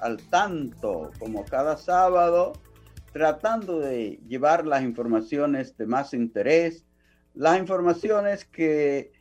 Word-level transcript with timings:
Al 0.00 0.16
tanto, 0.30 1.10
como 1.18 1.44
cada 1.44 1.76
sábado, 1.76 2.54
tratando 3.12 3.78
de 3.78 4.18
llevar 4.26 4.66
las 4.66 4.82
informaciones 4.82 5.76
de 5.76 5.86
más 5.86 6.14
interés, 6.14 6.86
las 7.34 7.58
informaciones 7.58 8.44
que 8.46 9.12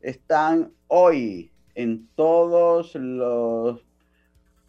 están 0.00 0.72
hoy 0.86 1.52
en 1.74 2.08
todos 2.14 2.94
los 2.94 3.84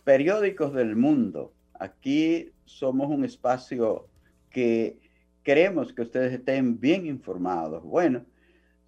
periódicos 0.04 0.74
del 0.74 0.96
mundo. 0.96 1.54
Aquí 1.80 2.52
somos 2.66 3.10
un 3.10 3.24
espacio 3.24 4.08
que 4.50 5.00
queremos 5.44 5.94
que 5.94 6.02
ustedes 6.02 6.34
estén 6.34 6.80
bien 6.80 7.06
informados. 7.06 7.84
Bueno, 7.84 8.26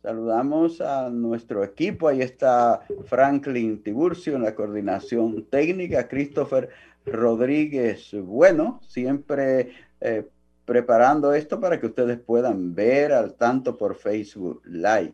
Saludamos 0.01 0.81
a 0.81 1.11
nuestro 1.11 1.63
equipo. 1.63 2.07
Ahí 2.07 2.21
está 2.21 2.81
Franklin 3.05 3.83
Tiburcio 3.83 4.35
en 4.35 4.41
la 4.41 4.55
coordinación 4.55 5.45
técnica, 5.45 6.07
Christopher 6.07 6.69
Rodríguez 7.05 8.11
Bueno, 8.13 8.79
siempre 8.83 9.71
eh, 9.99 10.27
preparando 10.65 11.33
esto 11.33 11.59
para 11.59 11.79
que 11.79 11.85
ustedes 11.85 12.19
puedan 12.19 12.73
ver 12.73 13.13
al 13.13 13.35
tanto 13.35 13.77
por 13.77 13.95
Facebook 13.95 14.63
Live. 14.65 15.13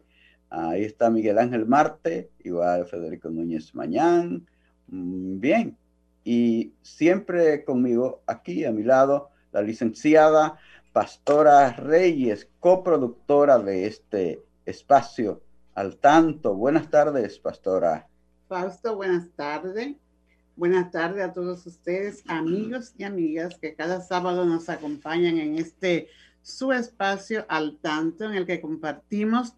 Ahí 0.50 0.86
está 0.86 1.10
Miguel 1.10 1.38
Ángel 1.38 1.66
Marte, 1.66 2.30
igual 2.46 2.86
Federico 2.86 3.30
Núñez 3.30 3.76
Mañán. 3.76 4.48
Mm, 4.88 5.40
bien, 5.42 5.78
y 6.24 6.72
siempre 6.82 7.66
conmigo 7.66 8.22
aquí 8.26 8.64
a 8.64 8.72
mi 8.72 8.84
lado 8.84 9.32
la 9.52 9.62
licenciada 9.62 10.58
Pastora 10.94 11.74
Reyes, 11.74 12.50
coproductora 12.62 13.60
de 13.60 13.88
este 13.88 14.47
espacio 14.68 15.42
al 15.74 15.98
tanto. 15.98 16.54
Buenas 16.56 16.90
tardes, 16.90 17.40
pastora. 17.40 18.08
Fausto, 18.48 18.96
buenas 18.96 19.30
tardes. 19.32 19.96
Buenas 20.56 20.92
tardes 20.92 21.24
a 21.24 21.34
todos 21.34 21.66
ustedes, 21.66 22.24
amigos 22.28 22.94
y 22.98 23.04
amigas 23.04 23.58
que 23.60 23.76
cada 23.76 24.02
sábado 24.02 24.46
nos 24.46 24.70
acompañan 24.70 25.38
en 25.38 25.58
este 25.58 26.08
su 26.42 26.72
espacio 26.72 27.46
al 27.48 27.78
tanto 27.78 28.26
en 28.26 28.34
el 28.34 28.46
que 28.46 28.60
compartimos 28.60 29.54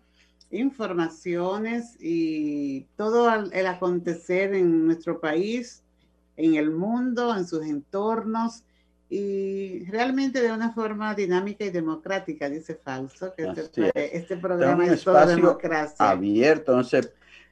informaciones 0.52 1.96
y 2.00 2.82
todo 2.98 3.32
el 3.34 3.68
acontecer 3.68 4.54
en 4.54 4.88
nuestro 4.88 5.22
país, 5.22 5.84
en 6.36 6.56
el 6.56 6.72
mundo, 6.72 7.36
en 7.36 7.48
sus 7.48 7.64
entornos 7.66 8.64
y 9.10 9.86
realmente 9.86 10.40
de 10.40 10.52
una 10.52 10.72
forma 10.72 11.16
dinámica 11.16 11.66
y 11.66 11.72
democrática, 11.72 12.48
dice 12.48 12.76
Falso, 12.76 13.34
que 13.36 13.44
este, 13.44 14.16
este, 14.16 14.38
programa 14.38 14.86
es, 14.86 15.04
todo 15.04 15.26
democracia. 15.26 16.10
Abierto, 16.10 16.76
no 16.76 16.84
se 16.84 17.02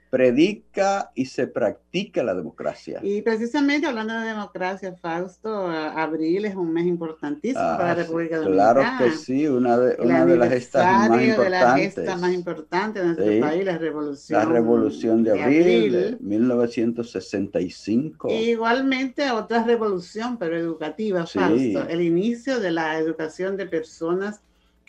predica 0.09 1.11
y 1.15 1.25
se 1.25 1.47
practica 1.47 2.23
la 2.23 2.33
democracia. 2.33 3.01
Y 3.03 3.21
precisamente 3.21 3.87
hablando 3.87 4.13
de 4.13 4.27
democracia, 4.27 4.95
Fausto, 4.95 5.67
abril 5.67 6.45
es 6.45 6.55
un 6.55 6.71
mes 6.71 6.85
importantísimo 6.85 7.59
para 7.59 7.83
la 7.83 7.91
ah, 7.91 7.95
República 7.95 8.37
Dominicana. 8.37 8.73
Claro 8.73 9.03
que 9.03 9.11
sí, 9.11 9.47
una 9.47 9.77
de, 9.77 10.01
una 10.01 10.25
de 10.25 10.37
las 10.37 10.49
gestas 10.49 11.09
más 11.09 11.21
importantes. 11.21 11.43
de 11.43 11.49
la 11.49 11.77
gesta 11.77 12.17
más 12.17 12.33
importante 12.33 12.99
de 12.99 13.05
nuestro 13.05 13.39
país, 13.41 13.65
la 13.65 13.77
revolución. 13.77 14.39
La 14.39 14.45
revolución 14.45 15.23
de, 15.23 15.41
abril, 15.41 15.91
de 15.91 16.17
1965. 16.21 18.29
igualmente 18.29 19.29
otra 19.31 19.63
revolución, 19.63 20.37
pero 20.37 20.57
educativa, 20.57 21.25
Fausto, 21.25 21.87
el 21.87 22.01
inicio 22.01 22.59
de 22.59 22.71
la 22.71 22.97
educación 22.97 23.57
de 23.57 23.65
personas 23.65 24.41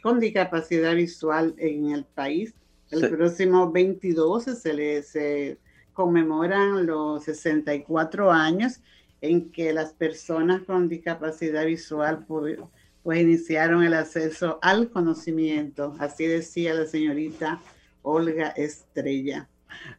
con 0.02 0.20
discapacidad 0.20 0.94
visual 0.94 1.54
en 1.58 1.90
el 1.90 2.04
país 2.04 2.54
el 2.90 3.08
próximo 3.10 3.70
22 3.70 4.44
se 4.44 4.74
le 4.74 5.58
conmemoran 5.92 6.86
los 6.86 7.24
64 7.24 8.30
años 8.30 8.80
en 9.20 9.50
que 9.50 9.72
las 9.72 9.92
personas 9.92 10.62
con 10.62 10.88
discapacidad 10.88 11.66
visual 11.66 12.24
pues, 12.26 12.58
pues 13.02 13.20
iniciaron 13.20 13.82
el 13.82 13.94
acceso 13.94 14.58
al 14.62 14.90
conocimiento. 14.90 15.96
Así 15.98 16.26
decía 16.26 16.74
la 16.74 16.86
señorita 16.86 17.60
Olga 18.02 18.48
Estrella. 18.50 19.48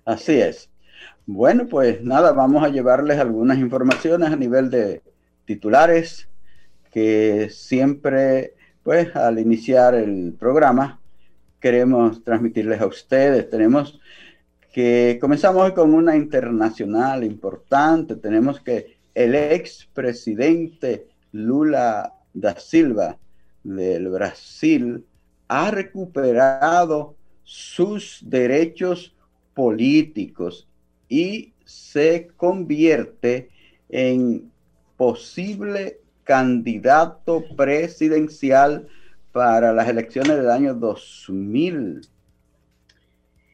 Así 0.05 0.39
es. 0.39 0.69
Bueno, 1.25 1.67
pues 1.67 2.01
nada, 2.01 2.31
vamos 2.31 2.63
a 2.63 2.69
llevarles 2.69 3.19
algunas 3.19 3.57
informaciones 3.57 4.31
a 4.31 4.35
nivel 4.35 4.69
de 4.69 5.01
titulares 5.45 6.27
que 6.91 7.49
siempre, 7.51 8.55
pues 8.83 9.15
al 9.15 9.37
iniciar 9.37 9.95
el 9.95 10.35
programa, 10.39 10.98
queremos 11.59 12.23
transmitirles 12.23 12.81
a 12.81 12.85
ustedes. 12.85 13.49
Tenemos 13.49 13.99
que 14.73 15.17
comenzamos 15.19 15.71
con 15.73 15.93
una 15.93 16.15
internacional 16.15 17.23
importante. 17.23 18.15
Tenemos 18.15 18.59
que 18.61 18.97
el 19.13 19.35
expresidente 19.35 21.07
Lula 21.31 22.13
da 22.33 22.55
Silva 22.59 23.17
del 23.63 24.09
Brasil 24.09 25.05
ha 25.47 25.71
recuperado 25.71 27.15
sus 27.43 28.19
derechos 28.21 29.15
políticos 29.53 30.67
y 31.09 31.53
se 31.65 32.29
convierte 32.37 33.49
en 33.89 34.51
posible 34.95 35.99
candidato 36.23 37.43
presidencial 37.55 38.87
para 39.31 39.71
las 39.73 39.87
elecciones 39.87 40.37
del 40.37 40.49
año 40.49 40.73
2000. 40.73 42.01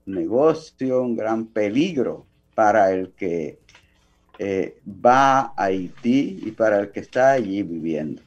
negocio, 0.05 1.03
un 1.03 1.17
gran 1.17 1.47
peligro 1.47 2.27
para 2.55 2.93
el 2.93 3.13
que 3.13 3.59
eh, 4.39 4.79
va 4.87 5.41
a 5.41 5.55
Haití 5.57 6.41
y 6.45 6.51
para 6.51 6.81
el 6.81 6.91
que 6.91 7.01
está 7.01 7.33
allí 7.33 7.63
viviendo. 7.63 8.21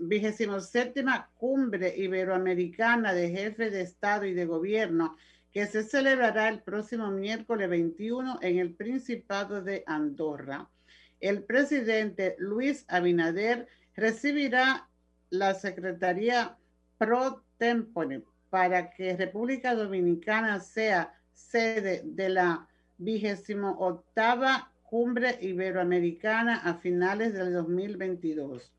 vigésimo 0.00 0.60
séptima 0.60 1.30
cumbre 1.36 1.94
iberoamericana 1.96 3.12
de 3.14 3.30
jefes 3.30 3.72
de 3.72 3.82
Estado 3.82 4.26
y 4.26 4.34
de 4.34 4.44
Gobierno 4.44 5.16
que 5.52 5.66
se 5.66 5.82
celebrará 5.82 6.48
el 6.48 6.62
próximo 6.62 7.10
miércoles 7.10 7.70
21 7.70 8.38
en 8.42 8.58
el 8.58 8.74
Principado 8.74 9.62
de 9.62 9.84
Andorra. 9.86 10.68
El 11.20 11.44
presidente 11.44 12.36
Luis 12.38 12.84
Abinader 12.88 13.68
recibirá 13.94 14.88
la 15.30 15.54
Secretaría 15.54 16.56
Pro 16.98 17.44
Tempore 17.56 18.22
para 18.50 18.90
que 18.90 19.16
República 19.16 19.74
Dominicana 19.74 20.60
sea 20.60 21.12
sede 21.32 22.02
de 22.04 22.28
la 22.28 22.68
vigésimo 22.98 23.76
octava 23.78 24.70
cumbre 24.88 25.38
iberoamericana 25.42 26.62
a 26.64 26.74
finales 26.74 27.34
del 27.34 27.52
2022. 27.52 28.72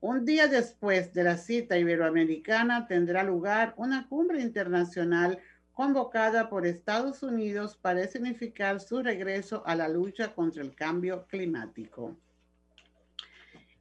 Un 0.00 0.24
día 0.24 0.46
después 0.46 1.12
de 1.12 1.24
la 1.24 1.36
cita 1.36 1.76
iberoamericana 1.76 2.86
tendrá 2.86 3.22
lugar 3.22 3.74
una 3.76 4.08
cumbre 4.08 4.40
internacional 4.40 5.38
convocada 5.74 6.48
por 6.48 6.66
Estados 6.66 7.22
Unidos 7.22 7.76
para 7.76 8.06
significar 8.06 8.80
su 8.80 9.02
regreso 9.02 9.62
a 9.66 9.74
la 9.74 9.88
lucha 9.88 10.34
contra 10.34 10.62
el 10.62 10.74
cambio 10.74 11.26
climático. 11.26 12.16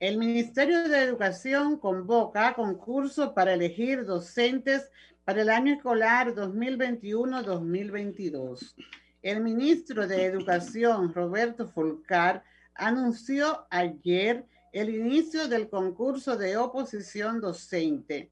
El 0.02 0.18
Ministerio 0.18 0.90
de 0.90 1.02
Educación 1.02 1.78
convoca 1.78 2.54
concurso 2.54 3.34
para 3.34 3.54
elegir 3.54 4.04
docentes 4.06 4.92
para 5.24 5.42
el 5.42 5.50
año 5.50 5.74
escolar 5.74 6.36
2021-2022. 6.36 8.76
El 9.22 9.42
ministro 9.42 10.08
de 10.08 10.26
Educación, 10.26 11.14
Roberto 11.14 11.68
Fulcar, 11.68 12.44
anunció 12.76 13.68
ayer 13.70 14.46
el 14.72 14.90
inicio 14.90 15.48
del 15.48 15.70
concurso 15.70 16.38
de 16.38 16.58
oposición 16.58 17.42
docente 17.42 18.32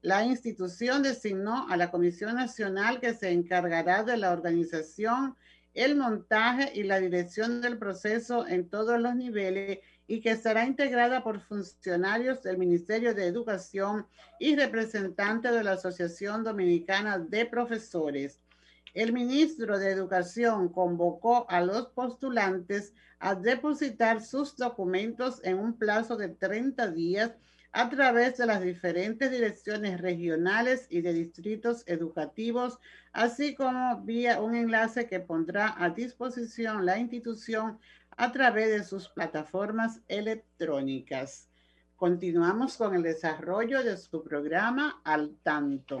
la 0.00 0.24
institución 0.24 1.02
designó 1.02 1.68
a 1.68 1.76
la 1.76 1.90
Comisión 1.90 2.36
Nacional 2.36 3.00
que 3.00 3.14
se 3.14 3.32
encargará 3.32 4.04
de 4.04 4.16
la 4.16 4.32
organización, 4.32 5.36
el 5.74 5.96
montaje 5.96 6.70
y 6.74 6.84
la 6.84 7.00
dirección 7.00 7.60
del 7.60 7.78
proceso 7.78 8.46
en 8.46 8.68
todos 8.68 9.00
los 9.00 9.16
niveles 9.16 9.80
y 10.06 10.20
que 10.20 10.30
estará 10.30 10.64
integrada 10.64 11.24
por 11.24 11.40
funcionarios 11.40 12.42
del 12.44 12.58
Ministerio 12.58 13.12
de 13.12 13.26
Educación 13.26 14.06
y 14.38 14.54
representantes 14.54 15.52
de 15.52 15.64
la 15.64 15.72
Asociación 15.72 16.44
Dominicana 16.44 17.18
de 17.18 17.46
Profesores. 17.46 18.40
El 18.94 19.12
ministro 19.12 19.78
de 19.78 19.90
Educación 19.90 20.68
convocó 20.70 21.48
a 21.50 21.60
los 21.60 21.88
postulantes 21.88 22.94
a 23.18 23.34
depositar 23.34 24.22
sus 24.22 24.56
documentos 24.56 25.40
en 25.44 25.58
un 25.58 25.76
plazo 25.76 26.16
de 26.16 26.28
30 26.28 26.90
días 26.92 27.32
a 27.72 27.90
través 27.90 28.38
de 28.38 28.46
las 28.46 28.62
diferentes 28.62 29.30
direcciones 29.30 30.00
regionales 30.00 30.86
y 30.88 31.02
de 31.02 31.12
distritos 31.12 31.82
educativos, 31.86 32.78
así 33.12 33.54
como 33.54 34.00
vía 34.02 34.40
un 34.40 34.54
enlace 34.54 35.06
que 35.06 35.20
pondrá 35.20 35.74
a 35.76 35.90
disposición 35.90 36.86
la 36.86 36.98
institución 36.98 37.78
a 38.16 38.32
través 38.32 38.70
de 38.70 38.84
sus 38.84 39.08
plataformas 39.08 40.00
electrónicas. 40.08 41.48
Continuamos 41.96 42.76
con 42.76 42.94
el 42.94 43.02
desarrollo 43.02 43.82
de 43.82 43.96
su 43.96 44.22
programa 44.22 45.00
Al 45.04 45.36
Tanto. 45.42 46.00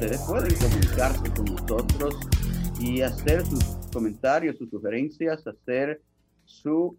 Ustedes 0.00 0.22
pueden 0.26 0.54
comunicarse 0.54 1.30
con 1.34 1.44
nosotros 1.44 2.18
y 2.80 3.02
hacer 3.02 3.44
sus 3.44 3.62
comentarios, 3.92 4.56
sus 4.56 4.70
sugerencias, 4.70 5.46
hacer 5.46 6.00
su 6.46 6.96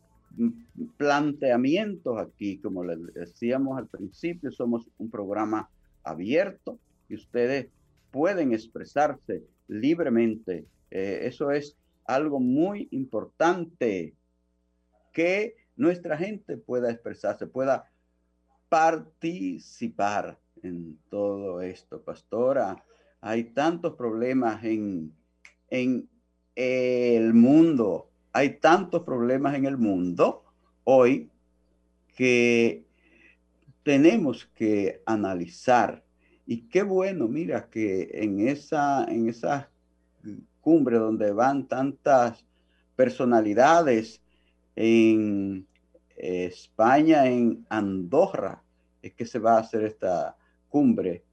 planteamientos 0.97 2.19
aquí. 2.19 2.59
Como 2.59 2.83
les 2.83 3.11
decíamos 3.15 3.79
al 3.79 3.87
principio, 3.87 4.51
somos 4.51 4.87
un 4.99 5.09
programa 5.09 5.67
abierto 6.03 6.77
y 7.09 7.15
ustedes 7.15 7.69
pueden 8.11 8.53
expresarse 8.53 9.45
libremente. 9.67 10.67
Eh, 10.91 11.21
eso 11.23 11.49
es 11.49 11.75
algo 12.05 12.39
muy 12.39 12.87
importante. 12.91 14.13
que 15.11 15.55
nuestra 15.75 16.17
gente 16.17 16.55
pueda 16.55 16.91
expresarse, 16.91 17.47
pueda 17.47 17.89
participar 18.69 20.37
en 20.61 20.99
todo 21.09 21.61
esto, 21.61 21.99
pastora. 22.03 22.77
Hay 23.21 23.45
tantos 23.45 23.95
problemas 23.95 24.63
en, 24.63 25.15
en 25.69 26.09
el 26.55 27.33
mundo, 27.33 28.09
hay 28.33 28.59
tantos 28.59 29.03
problemas 29.03 29.55
en 29.55 29.65
el 29.65 29.77
mundo 29.77 30.43
hoy 30.83 31.29
que 32.15 32.85
tenemos 33.83 34.45
que 34.55 35.01
analizar. 35.05 36.03
Y 36.45 36.67
qué 36.67 36.83
bueno, 36.83 37.27
mira, 37.27 37.69
que 37.69 38.09
en 38.13 38.47
esa, 38.47 39.05
en 39.05 39.29
esa 39.29 39.69
cumbre 40.59 40.97
donde 40.97 41.31
van 41.31 41.67
tantas 41.67 42.45
personalidades 42.95 44.21
en 44.75 45.67
España, 46.15 47.27
en 47.27 47.65
Andorra, 47.69 48.63
es 49.01 49.13
que 49.13 49.25
se 49.25 49.39
va 49.39 49.55
a 49.57 49.61
hacer 49.61 49.83
esta 49.83 50.37
cumbre. 50.69 51.23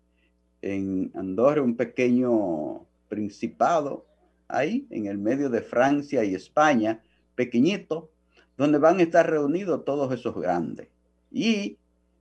En 0.62 1.10
Andorra, 1.14 1.62
un 1.62 1.76
pequeño 1.76 2.86
principado, 3.08 4.04
ahí 4.48 4.86
en 4.90 5.06
el 5.06 5.18
medio 5.18 5.50
de 5.50 5.62
Francia 5.62 6.24
y 6.24 6.34
España, 6.34 7.00
pequeñito, 7.34 8.10
donde 8.56 8.78
van 8.78 8.98
a 8.98 9.02
estar 9.02 9.28
reunidos 9.28 9.84
todos 9.84 10.12
esos 10.12 10.34
grandes. 10.34 10.88
Y, 11.30 11.78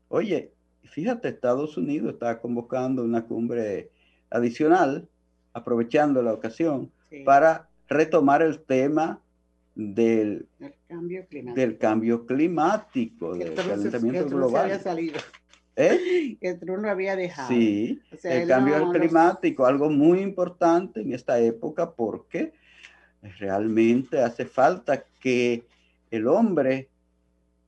oye, 0.09 0.51
fíjate, 0.83 1.29
Estados 1.29 1.77
Unidos 1.77 2.13
está 2.13 2.39
convocando 2.39 3.03
una 3.03 3.25
cumbre 3.25 3.89
adicional, 4.29 5.07
aprovechando 5.53 6.21
la 6.21 6.33
ocasión, 6.33 6.91
para 7.25 7.69
retomar 7.87 8.41
el 8.41 8.59
tema 8.59 9.21
del, 9.75 10.47
cambio 10.87 11.25
climático, 11.27 11.61
del 11.61 11.77
cambio 11.77 12.25
climático, 12.25 13.35
del 13.35 13.53
calentamiento 13.53 14.29
global. 14.29 14.65
Había 14.65 14.79
salido. 14.79 15.19
¿Eh? 15.77 16.37
Que 16.41 16.55
Trump 16.55 16.83
lo 16.83 16.89
había 16.89 17.15
dejado. 17.15 17.47
Sí, 17.47 18.01
el 18.23 18.47
cambio 18.47 18.91
climático, 18.91 19.65
algo 19.65 19.89
muy 19.89 20.19
importante 20.19 21.01
en 21.01 21.13
esta 21.13 21.39
época 21.39 21.91
porque 21.91 22.53
realmente 23.39 24.21
hace 24.21 24.45
falta 24.45 25.03
que 25.19 25.65
el 26.11 26.27
hombre 26.27 26.89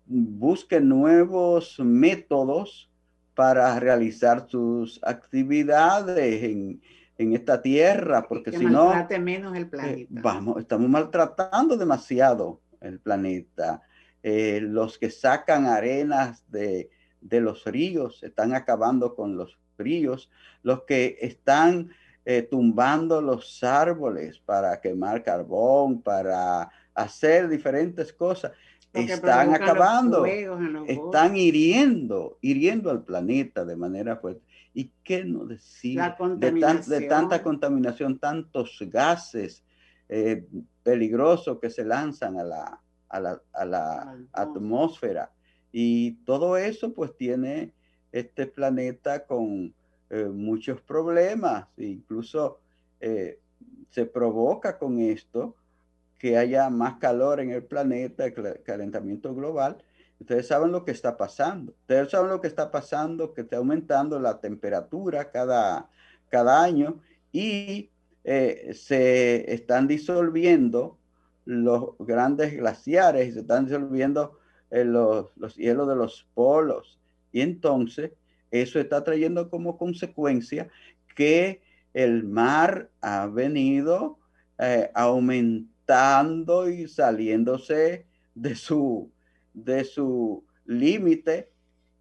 busque 0.05 0.79
nuevos 0.81 1.79
métodos 1.79 2.89
para 3.33 3.79
realizar 3.79 4.47
sus 4.49 4.99
actividades 5.03 6.43
en, 6.43 6.81
en 7.17 7.33
esta 7.33 7.61
tierra, 7.61 8.27
porque 8.27 8.51
si 8.51 8.65
no... 8.65 8.93
menos 9.19 9.55
el 9.55 9.63
eh, 9.63 9.67
planeta. 9.67 10.21
vamos, 10.21 10.59
estamos 10.59 10.89
maltratando 10.89 11.77
demasiado 11.77 12.61
el 12.81 12.99
planeta. 12.99 13.81
Eh, 14.21 14.59
los 14.61 14.97
que 14.97 15.09
sacan 15.09 15.65
arenas 15.65 16.43
de, 16.49 16.89
de, 17.21 17.41
los 17.41 17.65
ríos 17.65 18.23
están 18.23 18.53
acabando 18.53 19.15
con 19.15 19.37
los 19.37 19.57
ríos. 19.77 20.29
Los 20.63 20.83
que 20.83 21.17
están 21.21 21.91
eh, 22.25 22.43
tumbando 22.43 23.21
los 23.21 23.63
árboles 23.63 24.39
para 24.39 24.79
quemar 24.81 25.23
carbón, 25.23 26.01
para 26.01 26.69
hacer 26.93 27.47
diferentes 27.47 28.13
cosas, 28.13 28.51
están 28.93 29.53
acabando, 29.53 30.25
están 30.25 31.35
hiriendo, 31.35 32.37
hiriendo 32.41 32.89
al 32.89 33.03
planeta 33.03 33.63
de 33.63 33.75
manera 33.75 34.17
fuerte. 34.17 34.41
¿Y 34.73 34.91
qué 35.03 35.23
no 35.23 35.45
decir 35.45 35.99
de, 36.37 37.01
tanta 37.07 37.41
contaminación, 37.41 38.19
tantos 38.19 38.77
gases 38.87 39.63
eh, 40.07 40.45
peligrosos 40.83 41.59
que 41.59 41.69
se 41.69 41.83
lanzan 41.83 42.39
a 42.39 42.43
la, 42.43 42.81
a 43.09 43.65
la, 43.65 44.17
atmósfera? 44.33 45.31
Y 45.71 46.13
todo 46.25 46.57
eso 46.57 46.93
pues 46.93 47.15
tiene 47.15 47.71
este 48.11 48.47
planeta 48.47 49.25
con 49.25 49.73
eh, 50.09 50.25
muchos 50.25 50.81
problemas, 50.81 51.67
incluso 51.77 52.59
eh, 52.99 53.39
se 53.91 54.05
provoca 54.05 54.77
con 54.77 54.99
esto 54.99 55.55
que 56.17 56.37
haya 56.37 56.69
más 56.69 56.97
calor 56.97 57.39
en 57.39 57.51
el 57.51 57.63
planeta, 57.63 58.25
el 58.25 58.61
calentamiento 58.63 59.33
global. 59.33 59.77
Ustedes 60.19 60.47
saben 60.47 60.71
lo 60.71 60.83
que 60.83 60.91
está 60.91 61.15
pasando. 61.15 61.71
Ustedes 61.71 62.11
saben 62.11 62.29
lo 62.29 62.41
que 62.41 62.47
está 62.47 62.71
pasando, 62.71 63.33
que 63.33 63.41
está 63.41 63.57
aumentando 63.57 64.19
la 64.19 64.39
temperatura 64.39 65.31
cada, 65.31 65.89
cada 66.27 66.61
año 66.61 66.99
y 67.31 67.89
eh, 68.25 68.73
se 68.73 69.53
están 69.53 69.87
disolviendo 69.87 70.97
los 71.45 71.97
grandes 71.99 72.55
glaciares 72.55 73.29
y 73.29 73.31
se 73.31 73.39
están 73.39 73.65
disolviendo 73.65 74.37
eh, 74.71 74.85
los, 74.85 75.27
los 75.37 75.55
hielos 75.55 75.87
de 75.87 75.95
los 75.95 76.27
polos. 76.33 76.99
Y 77.31 77.41
entonces 77.41 78.11
eso 78.51 78.79
está 78.79 79.03
trayendo 79.03 79.49
como 79.49 79.77
consecuencia 79.77 80.69
que 81.15 81.61
el 81.93 82.23
mar 82.23 82.89
ha 83.01 83.27
venido 83.27 84.17
eh, 84.57 84.89
aumentando 84.93 86.69
y 86.69 86.87
saliéndose 86.87 88.05
de 88.35 88.55
su, 88.55 89.11
de 89.53 89.83
su 89.83 90.43
límite 90.65 91.49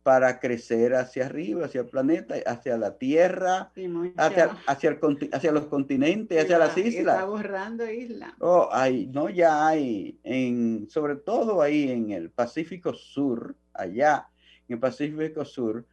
para 0.09 0.41
crecer 0.41 0.95
hacia 0.95 1.27
arriba, 1.27 1.67
hacia 1.67 1.83
el 1.83 1.87
planeta, 1.87 2.35
hacia 2.47 2.79
la 2.79 2.97
Tierra, 2.97 3.71
hacia, 4.17 4.57
hacia, 4.67 4.89
el, 4.89 5.31
hacia 5.31 5.53
los 5.53 5.67
continentes, 5.67 6.43
hacia 6.43 6.57
las 6.57 6.79
islas. 6.79 7.17
Está 7.17 7.27
borrando 7.27 7.87
islas. 7.91 8.33
Oh, 8.39 8.71
hay, 8.73 9.07
no, 9.09 9.29
ya 9.29 9.67
hay, 9.67 10.19
en, 10.25 10.89
sobre 10.89 11.17
todo 11.17 11.61
ahí 11.61 11.91
en 11.91 12.13
el 12.13 12.31
Pacífico 12.31 12.95
Sur, 12.95 13.55
allá 13.75 14.31
en 14.67 14.77
el 14.77 14.81
Pacífico 14.81 15.45
Sur, 15.45 15.85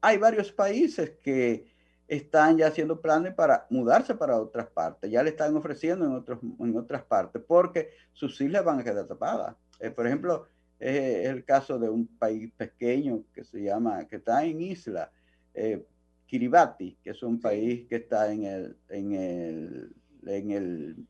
hay 0.00 0.16
varios 0.16 0.50
países 0.50 1.18
que 1.22 1.66
están 2.06 2.56
ya 2.56 2.68
haciendo 2.68 3.02
planes 3.02 3.34
para 3.34 3.66
mudarse 3.68 4.14
para 4.14 4.40
otras 4.40 4.68
partes. 4.68 5.10
Ya 5.10 5.22
le 5.22 5.28
están 5.28 5.54
ofreciendo 5.54 6.06
en, 6.06 6.12
otros, 6.12 6.38
en 6.58 6.74
otras 6.74 7.02
partes 7.02 7.42
porque 7.46 7.90
sus 8.14 8.40
islas 8.40 8.64
van 8.64 8.80
a 8.80 8.84
quedar 8.84 9.06
tapadas. 9.06 9.56
Eh, 9.78 9.90
por 9.90 10.06
ejemplo, 10.06 10.46
es 10.78 11.28
el 11.28 11.44
caso 11.44 11.78
de 11.78 11.88
un 11.88 12.06
país 12.06 12.50
pequeño 12.56 13.24
que 13.32 13.44
se 13.44 13.62
llama, 13.62 14.06
que 14.06 14.16
está 14.16 14.44
en 14.44 14.60
isla, 14.60 15.10
eh, 15.54 15.84
Kiribati, 16.26 16.98
que 17.02 17.10
es 17.10 17.22
un 17.22 17.40
país 17.40 17.86
que 17.88 17.96
está 17.96 18.32
en 18.32 18.44
el, 18.44 18.76
en 18.90 19.12
el, 19.12 19.92
en 20.26 20.50
el 20.50 21.06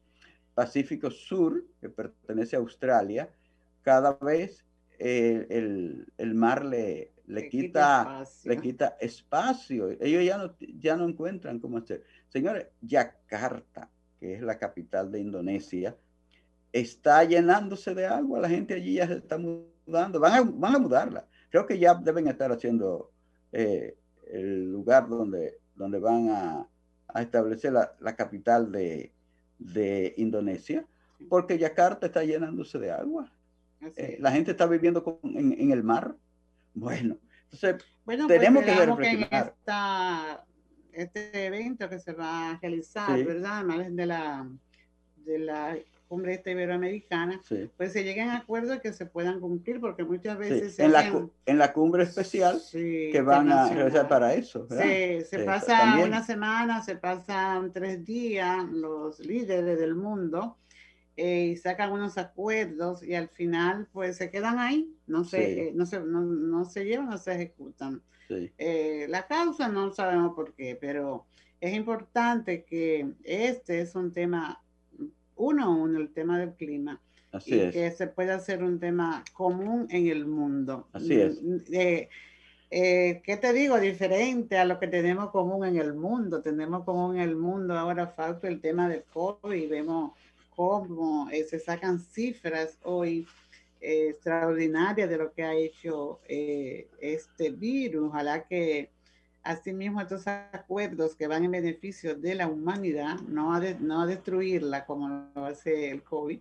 Pacífico 0.55 1.11
Sur, 1.11 1.65
que 1.81 1.89
pertenece 1.89 2.57
a 2.57 2.61
Australia. 2.61 3.29
Cada 3.83 4.13
vez 4.15 4.65
eh, 4.99 5.47
el, 5.51 6.07
el 6.17 6.35
mar 6.35 6.65
le, 6.65 7.13
le, 7.27 7.49
quita, 7.49 8.25
le 8.45 8.61
quita 8.61 8.97
espacio. 9.01 9.91
Ellos 10.01 10.25
ya 10.25 10.39
no, 10.39 10.57
ya 10.59 10.97
no 10.97 11.09
encuentran 11.09 11.59
cómo 11.59 11.79
hacer. 11.79 12.05
Señores, 12.29 12.69
Yakarta, 12.81 13.91
que 14.19 14.35
es 14.35 14.43
la 14.43 14.59
capital 14.59 15.11
de 15.11 15.21
Indonesia, 15.21 15.97
está 16.73 17.25
llenándose 17.25 17.95
de 17.95 18.07
agua. 18.07 18.41
La 18.41 18.49
gente 18.49 18.75
allí 18.75 18.95
ya 18.95 19.07
se 19.07 19.15
está 19.15 19.39
mudando. 19.39 20.21
Van 20.21 20.33
a, 20.33 20.43
van 20.43 20.75
a 20.75 20.79
mudarla. 20.79 21.27
Creo 21.51 21.67
que 21.67 21.79
ya 21.79 21.95
deben 21.95 22.29
estar 22.29 22.53
haciendo 22.53 23.11
eh, 23.53 23.97
el 24.31 24.71
lugar 24.71 25.09
donde, 25.09 25.59
donde 25.75 25.99
van 25.99 26.29
a, 26.31 26.69
a 27.09 27.23
establecer 27.23 27.73
la, 27.73 27.95
la 28.01 28.15
capital 28.15 28.71
de, 28.71 29.13
de, 29.59 30.15
Indonesia, 30.19 30.87
porque 31.29 31.59
Yakarta 31.59 32.07
está 32.07 32.23
llenándose 32.23 32.79
de 32.79 32.91
agua. 32.91 33.33
Eh, 33.97 34.19
la 34.21 34.33
gente 34.33 34.51
está 34.51 34.67
viviendo 34.67 35.03
con, 35.03 35.19
en, 35.23 35.53
en 35.53 35.71
el 35.71 35.83
mar 35.83 36.17
bueno, 36.79 37.19
entonces 37.45 37.85
bueno, 38.05 38.27
pues 38.27 38.39
tenemos 38.39 38.65
que 38.65 38.75
ver 38.75 38.95
este 40.93 41.47
evento 41.47 41.89
que 41.89 41.99
se 41.99 42.13
va 42.13 42.51
a 42.51 42.59
realizar, 42.59 43.25
¿verdad? 43.25 43.59
Además 43.59 43.95
de 43.95 44.07
la, 44.07 44.49
de 45.17 45.39
la 45.39 45.79
cumbre 46.09 46.35
esta 46.35 46.50
iberoamericana, 46.50 47.41
pues 47.77 47.93
se 47.93 48.03
lleguen 48.03 48.31
a 48.31 48.38
acuerdos 48.38 48.81
que 48.81 48.93
se 48.93 49.07
puedan 49.07 49.41
cumplir, 49.41 49.81
porque 49.81 50.05
muchas 50.05 50.38
veces... 50.38 50.79
en, 50.79 50.93
la, 50.93 51.29
en 51.47 51.59
la 51.59 51.73
cumbre 51.73 52.03
especial 52.03 52.61
que 52.73 53.23
van 53.23 53.53
a 53.53 53.69
realizar 53.69 54.09
para 54.09 54.35
eso. 54.35 54.67
Sí, 54.71 55.21
se 55.25 55.41
pasa 55.45 55.99
una 56.05 56.23
semana, 56.25 56.83
se 56.83 56.97
pasan 56.97 57.73
tres 57.73 58.05
días 58.05 58.65
los 58.71 59.21
líderes 59.21 59.79
del 59.79 59.95
mundo 59.95 60.57
eh, 61.17 61.50
y 61.53 61.57
sacan 61.57 61.93
unos 61.93 62.17
acuerdos 62.17 63.03
y 63.03 63.15
al 63.15 63.29
final 63.29 63.88
pues 63.93 64.17
se 64.17 64.31
quedan 64.31 64.59
ahí, 64.59 64.95
no 65.07 65.25
se, 65.25 65.69
eh, 65.69 65.73
no, 65.75 65.85
se 65.85 66.00
no, 66.00 66.23
no, 66.23 66.65
se 66.65 66.85
llevan, 66.85 67.11
no 67.11 67.19
se 67.19 67.35
ejecutan. 67.35 68.03
Eh, 68.31 69.07
la 69.09 69.27
causa 69.27 69.69
no 69.69 69.93
sabemos 69.93 70.35
por 70.35 70.55
qué, 70.55 70.77
pero 70.81 71.27
es 71.61 71.75
importante 71.75 72.65
que 72.65 73.15
este 73.25 73.81
es 73.81 73.95
un 73.95 74.12
tema, 74.12 74.62
uno 75.38 75.64
a 75.64 75.68
uno, 75.68 75.99
el 75.99 76.12
tema 76.12 76.38
del 76.38 76.52
clima. 76.54 77.00
Así 77.33 77.54
y 77.54 77.61
es. 77.61 77.73
que 77.73 77.90
se 77.90 78.07
puede 78.07 78.33
hacer 78.33 78.62
un 78.62 78.78
tema 78.78 79.25
común 79.33 79.87
en 79.90 80.07
el 80.09 80.26
mundo. 80.26 80.88
Así 80.92 81.21
es. 81.21 81.40
¿Qué 82.71 83.38
te 83.40 83.52
digo? 83.52 83.80
Diferente 83.80 84.59
a 84.59 84.64
lo 84.64 84.78
que 84.78 84.88
tenemos 84.88 85.30
común 85.30 85.64
en 85.66 85.76
el 85.76 85.95
mundo. 85.95 86.42
Tenemos 86.42 86.85
común 86.85 87.16
en 87.16 87.23
el 87.23 87.37
mundo 87.37 87.78
ahora 87.78 88.07
falta 88.09 88.49
el 88.49 88.61
tema 88.61 88.88
del 88.88 89.04
COVID 89.04 89.54
y 89.54 89.66
vemos 89.66 90.12
cómo 90.59 91.30
eh, 91.30 91.45
se 91.45 91.61
sacan 91.61 92.00
cifras 92.00 92.80
hoy 92.83 93.25
extraordinaria 93.80 95.07
de 95.07 95.16
lo 95.16 95.33
que 95.33 95.45
ha 95.45 95.54
hecho 95.54 96.18
eh, 96.26 96.88
este 97.00 97.50
virus. 97.50 98.09
Ojalá 98.09 98.42
que 98.42 98.90
asimismo 99.49 100.02
estos 100.02 100.26
acuerdos 100.26 101.14
que 101.14 101.26
van 101.26 101.43
en 101.45 101.52
beneficio 101.52 102.14
de 102.14 102.35
la 102.35 102.49
humanidad, 102.49 103.19
no 103.23 103.55
a, 103.55 103.61
no 103.81 104.02
a 104.02 104.07
destruirla 104.07 104.85
como 104.85 105.31
lo 105.35 105.45
hace 105.47 105.90
el 105.90 106.02
COVID, 106.02 106.38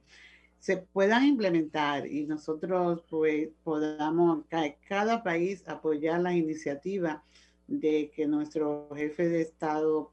se 0.60 0.78
puedan 0.78 1.24
implementar 1.24 2.06
y 2.06 2.26
nosotros 2.26 3.04
pues 3.10 3.48
podamos, 3.64 4.44
cada 4.90 5.24
país 5.24 5.64
apoyar 5.70 6.20
la 6.20 6.34
iniciativa 6.34 7.24
de 7.68 8.12
que 8.14 8.28
nuestro 8.28 8.90
jefe 8.94 9.30
de 9.30 9.42
Estado 9.42 10.12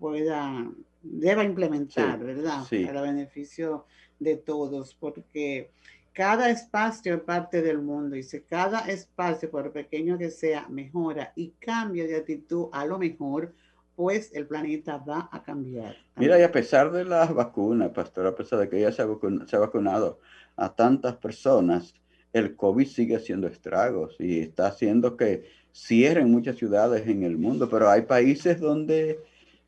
pueda, 0.00 0.68
deba 1.02 1.44
implementar, 1.44 2.18
¿verdad? 2.18 2.64
Para 2.86 3.02
beneficio 3.02 3.86
de 4.18 4.36
todos, 4.36 4.96
porque 4.98 5.70
cada 6.16 6.48
espacio 6.48 7.14
es 7.14 7.20
parte 7.20 7.60
del 7.60 7.82
mundo 7.82 8.16
y 8.16 8.22
si 8.22 8.40
cada 8.40 8.88
espacio, 8.88 9.50
por 9.50 9.70
pequeño 9.70 10.16
que 10.16 10.30
sea, 10.30 10.66
mejora 10.70 11.34
y 11.36 11.50
cambia 11.60 12.06
de 12.06 12.16
actitud 12.16 12.70
a 12.72 12.86
lo 12.86 12.98
mejor, 12.98 13.52
pues 13.94 14.30
el 14.32 14.46
planeta 14.46 14.96
va 14.96 15.28
a 15.30 15.42
cambiar. 15.42 15.94
Mira, 16.16 16.38
y 16.40 16.42
a 16.42 16.50
pesar 16.50 16.90
de 16.90 17.04
las 17.04 17.34
vacunas, 17.34 17.90
pastor, 17.90 18.26
a 18.26 18.34
pesar 18.34 18.60
de 18.60 18.70
que 18.70 18.80
ya 18.80 18.90
se 18.92 19.02
ha, 19.02 19.08
se 19.46 19.56
ha 19.56 19.58
vacunado 19.58 20.18
a 20.56 20.74
tantas 20.74 21.16
personas, 21.16 21.94
el 22.32 22.56
COVID 22.56 22.86
sigue 22.86 23.16
haciendo 23.16 23.46
estragos 23.46 24.16
y 24.18 24.40
está 24.40 24.68
haciendo 24.68 25.18
que 25.18 25.44
cierren 25.70 26.30
muchas 26.30 26.56
ciudades 26.56 27.06
en 27.06 27.24
el 27.24 27.36
mundo, 27.36 27.68
pero 27.68 27.90
hay 27.90 28.02
países 28.02 28.58
donde 28.58 29.20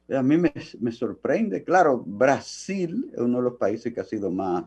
a 0.09 0.23
mí 0.23 0.39
me, 0.39 0.51
me, 0.81 0.93
sorprende. 0.93 1.63
Claro, 1.63 2.03
Brasil 2.07 3.11
es 3.13 3.21
uno 3.21 3.37
de 3.37 3.45
los 3.45 3.59
países 3.59 3.93
que 3.93 4.01
ha 4.01 4.05
sido 4.05 4.31
más, 4.31 4.65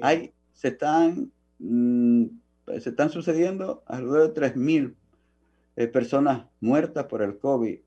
hay, 0.00 0.32
se, 0.54 0.68
están, 0.68 1.30
mm, 1.58 2.24
se 2.78 2.90
están 2.90 3.10
sucediendo 3.10 3.82
alrededor 3.86 4.32
de 4.32 4.52
3.000 4.54 4.94
eh, 5.76 5.88
personas 5.88 6.46
muertas 6.60 7.04
por 7.04 7.22
el 7.22 7.38
COVID 7.38 7.78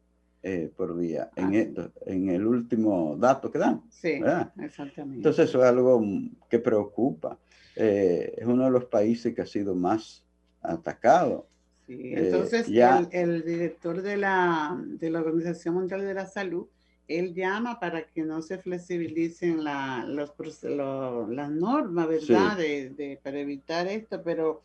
eh, 0.42 0.72
por 0.78 0.98
día 0.98 1.30
en, 1.36 1.54
esto, 1.54 1.92
en 2.06 2.30
el 2.30 2.46
último 2.46 3.18
dato 3.18 3.52
que 3.52 3.60
dan. 3.60 3.82
Sí, 3.90 4.22
exactamente. 4.62 5.18
Entonces 5.18 5.50
eso 5.50 5.64
es 5.64 5.70
algo 5.70 6.02
que 6.50 6.60
preocupa. 6.60 7.38
Eh, 7.76 8.36
es 8.38 8.48
uno 8.48 8.64
de 8.66 8.72
los 8.72 8.86
países 8.86 9.34
que 9.34 9.42
ha 9.42 9.46
sido 9.46 9.76
más 9.76 10.24
atacado. 10.62 11.48
Sí, 11.88 12.14
entonces 12.14 12.68
ya, 12.68 13.00
el, 13.12 13.32
el, 13.32 13.44
director 13.44 14.02
de 14.02 14.16
la, 14.16 14.82
de 14.86 15.10
la 15.10 15.20
Organización 15.20 15.74
Mundial 15.74 16.02
de 16.02 16.14
la 16.14 16.26
Salud, 16.26 16.68
él 17.10 17.34
llama 17.34 17.80
para 17.80 18.04
que 18.04 18.22
no 18.22 18.42
se 18.42 18.60
flexibilicen 18.60 19.64
la, 19.64 20.06
los, 20.08 20.32
los, 20.64 21.30
las 21.30 21.50
normas, 21.52 22.08
¿verdad? 22.08 22.56
Sí. 22.56 22.62
De, 22.62 22.90
de, 22.92 23.20
para 23.22 23.40
evitar 23.40 23.88
esto, 23.88 24.22
pero 24.24 24.62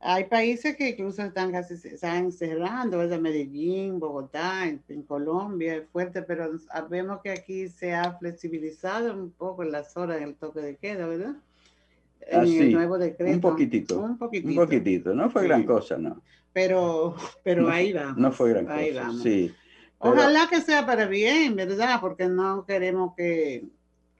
hay 0.00 0.24
países 0.24 0.76
que 0.76 0.90
incluso 0.90 1.22
están 1.24 1.50
casi 1.50 1.74
están 1.74 2.30
cerrando, 2.30 2.98
¿verdad? 2.98 3.18
Medellín, 3.18 3.98
Bogotá, 3.98 4.68
en, 4.68 4.80
en, 4.88 5.02
Colombia, 5.02 5.76
es 5.76 5.88
fuerte, 5.88 6.22
pero 6.22 6.52
vemos 6.88 7.20
que 7.22 7.30
aquí 7.30 7.68
se 7.68 7.92
ha 7.92 8.16
flexibilizado 8.16 9.12
un 9.12 9.32
poco 9.32 9.64
las 9.64 9.96
horas 9.96 10.20
del 10.20 10.36
toque 10.36 10.60
de 10.60 10.76
queda, 10.76 11.08
¿verdad? 11.08 11.34
En 12.20 12.40
Así, 12.40 12.58
el 12.58 12.72
nuevo 12.72 12.98
decreto. 12.98 13.34
Un 13.34 13.40
poquitito, 13.40 14.00
un 14.00 14.16
poquitito. 14.16 14.48
Un 14.48 14.56
poquitito, 14.56 15.14
no 15.14 15.28
fue 15.30 15.42
sí. 15.42 15.48
gran 15.48 15.64
cosa, 15.64 15.98
¿no? 15.98 16.22
Pero, 16.52 17.16
pero 17.42 17.62
no, 17.62 17.68
ahí 17.68 17.92
vamos. 17.92 18.16
No 18.16 18.30
fue 18.30 18.50
gran 18.50 18.70
ahí 18.70 18.90
cosa, 18.90 19.02
vamos. 19.02 19.22
sí. 19.22 19.52
Pero... 20.00 20.14
Ojalá 20.14 20.48
que 20.48 20.60
sea 20.60 20.86
para 20.86 21.06
bien, 21.06 21.56
¿verdad? 21.56 22.00
Porque 22.00 22.28
no 22.28 22.64
queremos 22.64 23.14
que, 23.16 23.64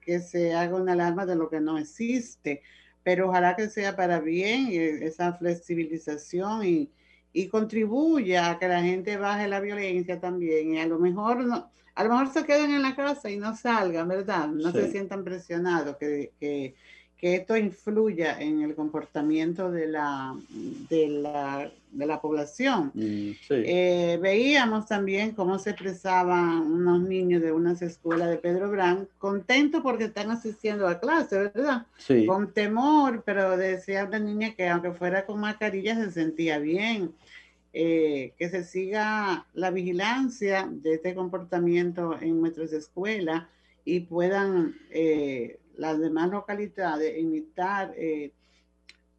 que 0.01 0.19
se 0.19 0.53
haga 0.53 0.75
una 0.75 0.93
alarma 0.93 1.25
de 1.25 1.35
lo 1.35 1.49
que 1.49 1.61
no 1.61 1.77
existe 1.77 2.61
pero 3.03 3.29
ojalá 3.29 3.55
que 3.55 3.69
sea 3.69 3.95
para 3.95 4.19
bien 4.19 4.69
esa 4.71 5.33
flexibilización 5.33 6.65
y, 6.65 6.91
y 7.33 7.47
contribuya 7.47 8.51
a 8.51 8.59
que 8.59 8.67
la 8.67 8.81
gente 8.81 9.17
baje 9.17 9.47
la 9.47 9.59
violencia 9.59 10.19
también 10.19 10.75
y 10.75 10.79
a 10.79 10.85
lo 10.85 10.99
mejor 10.99 11.43
no, 11.43 11.71
a 11.95 12.03
lo 12.03 12.09
mejor 12.09 12.31
se 12.31 12.45
queden 12.45 12.71
en 12.71 12.81
la 12.81 12.95
casa 12.95 13.29
y 13.29 13.37
no 13.37 13.55
salgan, 13.55 14.07
¿verdad? 14.07 14.47
No 14.49 14.71
sí. 14.71 14.77
se 14.77 14.91
sientan 14.91 15.23
presionados, 15.23 15.97
que, 15.97 16.33
que, 16.39 16.75
que, 17.19 17.35
esto 17.35 17.57
influya 17.57 18.39
en 18.39 18.61
el 18.61 18.75
comportamiento 18.75 19.71
de 19.71 19.87
la, 19.87 20.35
de 20.89 21.07
la, 21.07 21.71
de 21.91 22.05
la 22.05 22.21
población. 22.21 22.91
Mm, 22.93 23.31
sí. 23.31 23.37
eh, 23.49 24.19
veíamos 24.21 24.87
también 24.87 25.31
cómo 25.31 25.59
se 25.59 25.71
expresaban 25.71 26.61
unos 26.61 27.01
niños 27.01 27.41
de 27.41 27.51
unas 27.51 27.81
escuelas 27.81 28.29
de 28.29 28.37
Pedro 28.37 28.69
Brand, 28.71 29.07
contentos 29.17 29.81
porque 29.81 30.05
están 30.05 30.31
asistiendo 30.31 30.87
a 30.87 30.99
clase, 30.99 31.37
¿verdad? 31.37 31.85
Sí. 31.97 32.25
Con 32.25 32.53
temor, 32.53 33.23
pero 33.25 33.57
decía 33.57 34.05
una 34.05 34.19
niña 34.19 34.55
que 34.55 34.67
aunque 34.67 34.91
fuera 34.91 35.25
con 35.25 35.39
mascarilla 35.39 35.95
se 35.95 36.11
sentía 36.11 36.59
bien. 36.59 37.13
Eh, 37.71 38.33
que 38.39 38.49
se 38.49 38.63
siga 38.63 39.45
la 39.53 39.69
vigilancia 39.69 40.67
de 40.71 40.95
este 40.95 41.13
comportamiento 41.13 42.17
en 42.19 42.41
nuestras 42.41 42.73
escuelas 42.73 43.43
y 43.85 43.99
puedan 43.99 44.75
eh, 44.89 45.59
las 45.79 45.99
demás 45.99 46.29
localidades 46.29 47.17
imitar 47.17 47.93
eh, 47.97 48.31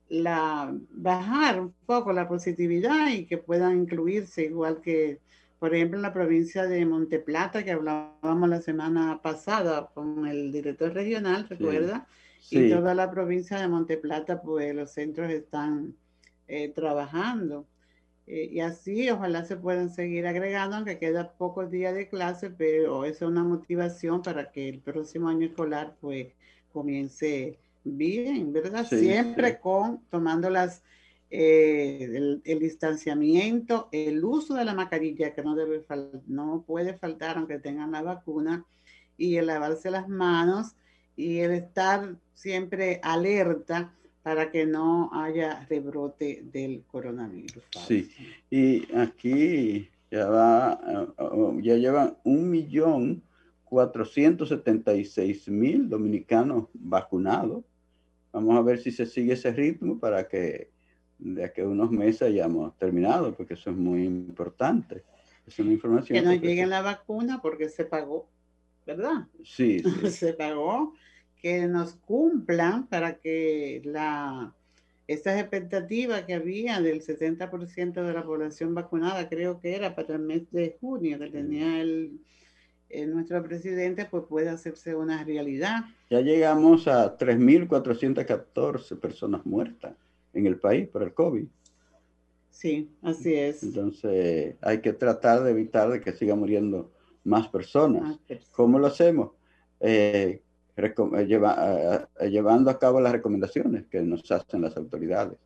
la 0.08 0.76
bajar 0.90 1.60
un 1.60 1.74
poco 1.86 2.12
la 2.12 2.28
positividad 2.28 3.08
y 3.08 3.26
que 3.26 3.38
puedan 3.38 3.80
incluirse 3.80 4.44
igual 4.44 4.80
que 4.80 5.20
por 5.58 5.74
ejemplo 5.74 5.98
en 5.98 6.02
la 6.02 6.12
provincia 6.12 6.66
de 6.66 6.84
Monteplata 6.84 7.64
que 7.64 7.72
hablábamos 7.72 8.48
la 8.48 8.60
semana 8.60 9.20
pasada 9.22 9.90
con 9.94 10.26
el 10.26 10.52
director 10.52 10.92
regional 10.92 11.48
recuerda 11.48 12.06
sí. 12.40 12.58
y 12.58 12.70
toda 12.70 12.94
la 12.94 13.10
provincia 13.10 13.58
de 13.58 13.68
Monteplata 13.68 14.42
pues 14.42 14.74
los 14.74 14.90
centros 14.90 15.30
están 15.30 15.94
eh, 16.48 16.68
trabajando 16.68 17.66
eh, 18.26 18.48
y 18.52 18.60
así 18.60 19.10
ojalá 19.10 19.44
se 19.44 19.56
puedan 19.56 19.90
seguir 19.90 20.24
agregando, 20.24 20.76
aunque 20.76 21.00
queda 21.00 21.32
pocos 21.32 21.68
días 21.68 21.94
de 21.96 22.08
clase, 22.08 22.48
pero 22.48 23.04
es 23.04 23.22
una 23.22 23.42
motivación 23.42 24.22
para 24.22 24.52
que 24.52 24.68
el 24.68 24.78
próximo 24.78 25.28
año 25.28 25.46
escolar 25.46 25.96
pues 26.00 26.28
comience 26.72 27.58
bien, 27.84 28.52
¿verdad? 28.52 28.86
Sí, 28.88 28.98
Siempre 28.98 29.52
sí. 29.52 29.56
con 29.62 30.00
tomando 30.10 30.50
las 30.50 30.82
eh, 31.30 32.10
el, 32.12 32.42
el, 32.44 32.58
distanciamiento, 32.58 33.88
el 33.92 34.24
uso 34.24 34.54
de 34.54 34.64
la 34.64 34.74
mascarilla 34.74 35.32
que 35.32 35.42
no 35.42 35.54
debe 35.54 35.84
no 36.26 36.64
puede 36.66 36.98
faltar 36.98 37.38
aunque 37.38 37.60
tengan 37.60 37.92
la 37.92 38.02
vacuna 38.02 38.64
y 39.16 39.36
el 39.36 39.46
lavarse 39.46 39.92
las 39.92 40.08
manos 40.08 40.74
y 41.14 41.38
el 41.38 41.52
estar 41.52 42.16
siempre 42.34 42.98
alerta 43.02 43.94
para 44.22 44.50
que 44.50 44.66
no 44.66 45.10
haya 45.12 45.66
rebrote 45.68 46.42
del 46.52 46.82
coronavirus. 46.86 47.62
Sí, 47.86 48.10
y 48.50 48.92
aquí 48.96 49.88
ya 50.10 50.26
va, 50.26 50.80
ya 51.62 51.76
llevan 51.76 52.16
un 52.24 52.50
millón 52.50 53.22
cuatrocientos 53.70 54.48
setenta 54.48 54.94
y 54.94 55.04
seis 55.04 55.48
mil 55.48 55.88
dominicanos 55.88 56.64
vacunados. 56.74 57.64
Vamos 58.32 58.56
a 58.56 58.62
ver 58.62 58.80
si 58.80 58.90
se 58.90 59.06
sigue 59.06 59.34
ese 59.34 59.52
ritmo 59.52 59.98
para 59.98 60.26
que 60.28 60.70
de 61.18 61.44
aquí 61.44 61.60
a 61.60 61.68
unos 61.68 61.90
meses 61.92 62.22
hayamos 62.22 62.76
terminado, 62.78 63.32
porque 63.34 63.54
eso 63.54 63.70
es 63.70 63.76
muy 63.76 64.04
importante. 64.04 65.04
Es 65.46 65.58
una 65.60 65.72
información. 65.72 66.18
Que 66.18 66.24
no 66.24 66.34
llegue 66.34 66.66
la 66.66 66.82
vacuna 66.82 67.40
porque 67.40 67.68
se 67.68 67.84
pagó, 67.84 68.28
¿verdad? 68.86 69.28
Sí. 69.44 69.78
sí. 70.02 70.10
se 70.10 70.34
pagó 70.34 70.92
que 71.40 71.68
nos 71.68 71.94
cumplan 71.94 72.88
para 72.88 73.18
que 73.18 73.82
la, 73.84 74.52
estas 75.06 75.40
expectativas 75.40 76.24
que 76.24 76.34
había 76.34 76.80
del 76.80 77.02
70% 77.02 78.04
de 78.04 78.12
la 78.12 78.24
población 78.24 78.74
vacunada, 78.74 79.28
creo 79.28 79.60
que 79.60 79.76
era 79.76 79.94
para 79.94 80.16
el 80.16 80.22
mes 80.22 80.50
de 80.50 80.76
junio, 80.80 81.20
que 81.20 81.30
tenía 81.30 81.80
el, 81.80 82.20
el 82.90 83.14
nuestro 83.14 83.42
presidente, 83.42 84.04
pues 84.04 84.24
pueda 84.28 84.52
hacerse 84.52 84.94
una 84.94 85.24
realidad. 85.24 85.84
Ya 86.10 86.20
llegamos 86.20 86.88
a 86.88 87.16
3.414 87.16 88.98
personas 88.98 89.46
muertas 89.46 89.94
en 90.32 90.46
el 90.46 90.58
país 90.58 90.88
por 90.88 91.02
el 91.02 91.14
COVID. 91.14 91.46
Sí, 92.50 92.90
así 93.02 93.34
es. 93.34 93.62
Entonces 93.62 94.56
hay 94.60 94.80
que 94.80 94.92
tratar 94.92 95.42
de 95.42 95.52
evitar 95.52 95.90
de 95.90 96.00
que 96.00 96.12
sigan 96.12 96.38
muriendo 96.38 96.90
más 97.24 97.48
personas. 97.48 98.02
Más 98.02 98.18
personas. 98.18 98.54
¿Cómo 98.54 98.78
lo 98.78 98.86
hacemos? 98.88 99.30
Eh, 99.80 100.42
llevando 101.26 102.70
a 102.70 102.78
cabo 102.78 103.00
las 103.00 103.12
recomendaciones 103.12 103.86
que 103.86 104.02
nos 104.02 104.30
hacen 104.30 104.62
las 104.62 104.76
autoridades. 104.76 105.38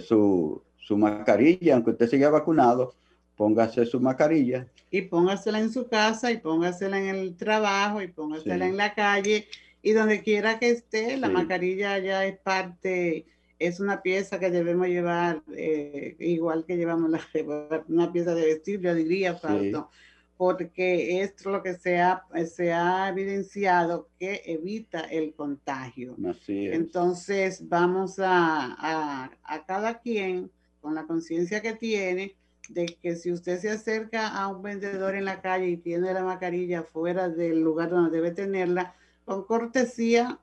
su, 0.00 0.62
su 0.76 0.96
mascarilla, 0.96 1.74
aunque 1.74 1.90
usted 1.90 2.08
siga 2.08 2.30
vacunado, 2.30 2.94
póngase 3.36 3.84
su 3.86 4.00
mascarilla. 4.00 4.66
Y 4.90 5.02
póngasela 5.02 5.58
en 5.58 5.72
su 5.72 5.88
casa 5.88 6.30
y 6.30 6.38
póngasela 6.38 6.98
en 6.98 7.06
el 7.06 7.36
trabajo 7.36 8.00
y 8.00 8.08
póngasela 8.08 8.66
en 8.66 8.76
la 8.76 8.94
calle 8.94 9.46
y 9.84 9.92
donde 9.92 10.22
quiera 10.22 10.58
que 10.58 10.70
esté, 10.70 11.18
la 11.18 11.28
mascarilla 11.28 11.98
ya 11.98 12.24
es 12.24 12.38
parte, 12.38 13.26
es 13.58 13.80
una 13.80 14.00
pieza 14.00 14.40
que 14.40 14.50
debemos 14.50 14.88
llevar, 14.88 15.42
eh, 15.54 16.16
igual 16.20 16.64
que 16.64 16.78
llevamos 16.78 17.10
la, 17.10 17.20
una 17.88 18.10
pieza 18.10 18.34
de 18.34 18.46
vestir, 18.46 18.80
yo 18.80 18.94
diría, 18.94 19.34
Fausto, 19.34 19.90
porque 20.38 21.20
es 21.20 21.44
lo 21.44 21.62
que 21.62 21.74
se 21.74 22.00
ha, 22.00 22.24
se 22.46 22.72
ha 22.72 23.10
evidenciado 23.10 24.08
que 24.18 24.40
evita 24.46 25.00
el 25.00 25.34
contagio. 25.34 26.16
Entonces 26.48 27.68
vamos 27.68 28.18
a, 28.18 28.74
a, 28.78 29.30
a 29.42 29.66
cada 29.66 30.00
quien 30.00 30.50
con 30.80 30.94
la 30.94 31.06
conciencia 31.06 31.60
que 31.60 31.74
tiene, 31.74 32.36
de 32.68 32.86
que 32.86 33.16
si 33.16 33.32
usted 33.32 33.58
se 33.60 33.70
acerca 33.70 34.28
a 34.28 34.48
un 34.48 34.62
vendedor 34.62 35.14
en 35.14 35.24
la 35.24 35.40
calle 35.40 35.68
y 35.68 35.76
tiene 35.76 36.12
la 36.12 36.24
mascarilla 36.24 36.82
fuera 36.82 37.28
del 37.28 37.60
lugar 37.60 37.90
donde 37.90 38.10
debe 38.10 38.30
tenerla, 38.30 38.94
con 39.24 39.44
cortesía, 39.44 40.38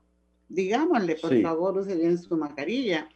digámosle, 0.48 1.16
por 1.16 1.40
favor, 1.40 1.78
use 1.78 1.96
bien 1.96 2.18
su 2.18 2.36
mascarilla. 2.36 3.08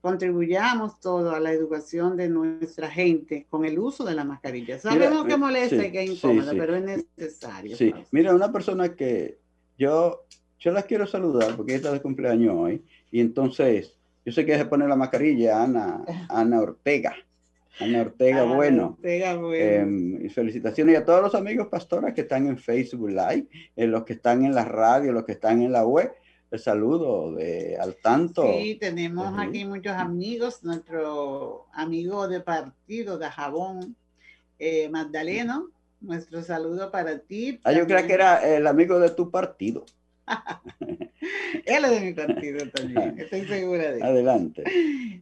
Contribuyamos 0.00 0.98
todo 0.98 1.34
a 1.34 1.40
la 1.40 1.52
educación 1.52 2.16
de 2.16 2.28
nuestra 2.28 2.90
gente 2.90 3.46
con 3.50 3.66
el 3.66 3.78
uso 3.78 4.04
de 4.04 4.14
la 4.14 4.24
mascarilla. 4.24 4.78
Sabemos 4.78 5.26
que 5.26 5.36
molesta 5.36 5.86
y 5.86 5.92
que 5.92 6.04
es 6.04 6.10
incómodo, 6.10 6.52
pero 6.52 6.76
es 6.76 6.82
necesario. 7.16 7.76
Sí, 7.76 7.92
mira, 8.10 8.34
una 8.34 8.50
persona 8.50 8.94
que 8.94 9.38
yo, 9.78 10.24
yo 10.58 10.72
las 10.72 10.84
quiero 10.86 11.06
saludar 11.06 11.54
porque 11.54 11.74
está 11.74 11.92
de 11.92 12.00
cumpleaños 12.00 12.54
hoy 12.56 12.82
y 13.10 13.20
entonces 13.20 13.94
yo 14.24 14.32
sé 14.32 14.46
que 14.46 14.56
se 14.56 14.64
pone 14.64 14.88
la 14.88 14.96
mascarilla, 14.96 15.62
Ana, 15.62 16.02
Ana 16.28 16.60
Ortega. 16.60 17.14
Ana 17.78 18.02
Ortega, 18.02 18.42
bueno. 18.42 18.98
Em, 19.02 20.24
y 20.24 20.28
felicitaciones 20.28 20.98
a 20.98 21.04
todos 21.04 21.22
los 21.22 21.34
amigos 21.34 21.68
pastoras 21.68 22.12
que 22.12 22.22
están 22.22 22.46
en 22.46 22.58
Facebook 22.58 23.10
Live, 23.10 23.46
eh, 23.76 23.86
los 23.86 24.04
que 24.04 24.14
están 24.14 24.44
en 24.44 24.54
la 24.54 24.64
radio, 24.64 25.12
los 25.12 25.24
que 25.24 25.32
están 25.32 25.62
en 25.62 25.72
la 25.72 25.86
web. 25.86 26.12
El 26.50 26.58
saludo 26.58 27.32
de 27.32 27.78
al 27.78 27.96
tanto. 28.02 28.42
Sí, 28.42 28.76
tenemos 28.80 29.32
aquí 29.38 29.64
muchos 29.64 29.92
amigos. 29.92 30.64
Nuestro 30.64 31.66
amigo 31.72 32.26
de 32.26 32.40
partido 32.40 33.18
de 33.18 33.28
Jabón, 33.28 33.94
eh, 34.58 34.88
Magdaleno. 34.88 35.68
Nuestro 36.00 36.42
saludo 36.42 36.90
para 36.90 37.18
ti. 37.20 37.60
Ah, 37.62 37.72
yo 37.72 37.86
creo 37.86 38.04
que 38.04 38.14
era 38.14 38.56
el 38.56 38.66
amigo 38.66 38.98
de 38.98 39.10
tu 39.10 39.30
partido. 39.30 39.84
Él 41.66 41.84
es 41.84 41.90
de 41.90 42.00
mi 42.00 42.12
partido 42.14 42.66
también, 42.70 43.18
estoy 43.18 43.46
segura 43.46 43.90
de 43.90 43.98
eso. 43.98 44.06
Adelante. 44.06 44.64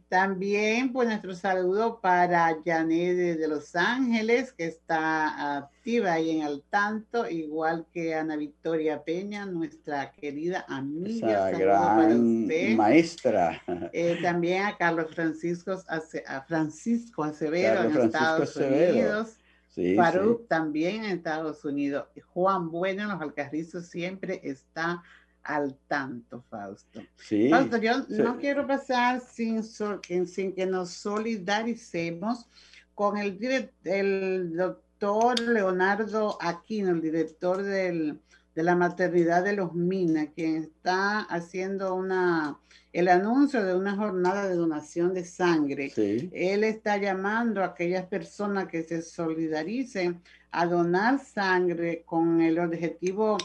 También, 0.07 0.91
pues, 0.93 1.07
nuestro 1.07 1.35
saludo 1.35 1.99
para 1.99 2.57
Janet 2.65 3.37
de 3.37 3.47
Los 3.47 3.75
Ángeles, 3.75 4.53
que 4.53 4.65
está 4.65 5.57
activa 5.57 6.13
ahí 6.13 6.31
en 6.31 6.47
el 6.47 6.63
tanto, 6.69 7.29
igual 7.29 7.85
que 7.91 8.15
Ana 8.15 8.37
Victoria 8.37 9.03
Peña, 9.03 9.45
nuestra 9.45 10.11
querida 10.11 10.65
amiga. 10.67 11.49
Esa 11.49 11.59
gran 11.59 12.47
maestra. 12.75 13.61
Eh, 13.91 14.17
también 14.21 14.63
a 14.63 14.77
Carlos 14.77 15.13
Francisco, 15.13 15.81
a 15.87 16.41
Francisco 16.41 17.23
Acevedo 17.23 17.83
en 17.83 18.01
Estados 18.01 18.55
Unidos. 18.55 19.38
Sí, 19.69 19.95
también 20.47 21.03
en 21.03 21.11
Estados 21.11 21.63
Unidos. 21.63 22.07
Juan 22.33 22.71
Bueno 22.71 23.03
en 23.03 23.09
los 23.09 23.21
Alcarrizos 23.21 23.85
siempre 23.85 24.41
está 24.43 25.03
al 25.43 25.77
tanto, 25.87 26.43
Fausto. 26.49 27.01
Sí, 27.15 27.49
Fausto, 27.49 27.77
yo 27.77 28.03
no 28.09 28.37
quiero 28.37 28.67
pasar 28.67 29.21
sin, 29.21 29.63
sin 29.63 30.53
que 30.53 30.65
nos 30.65 30.89
solidaricemos 30.89 32.47
con 32.95 33.17
el, 33.17 33.71
el 33.83 34.57
doctor 34.57 35.39
Leonardo 35.39 36.37
Aquino, 36.41 36.89
el 36.89 37.01
director 37.01 37.61
del, 37.61 38.19
de 38.55 38.63
la 38.63 38.75
maternidad 38.75 39.43
de 39.43 39.53
los 39.53 39.73
Minas, 39.73 40.29
quien 40.35 40.57
está 40.57 41.19
haciendo 41.21 41.93
una, 41.95 42.59
el 42.91 43.07
anuncio 43.07 43.63
de 43.63 43.75
una 43.75 43.95
jornada 43.95 44.47
de 44.47 44.55
donación 44.55 45.13
de 45.13 45.23
sangre. 45.23 45.91
Él 46.31 46.63
está 46.63 46.97
llamando 46.97 47.61
a 47.61 47.67
aquellas 47.67 48.05
personas 48.05 48.67
que 48.67 48.83
se 48.83 49.01
solidaricen 49.01 50.21
a 50.51 50.65
donar 50.65 51.19
sangre 51.19 52.03
con 52.05 52.41
el 52.41 52.57
objetivo 52.59 53.37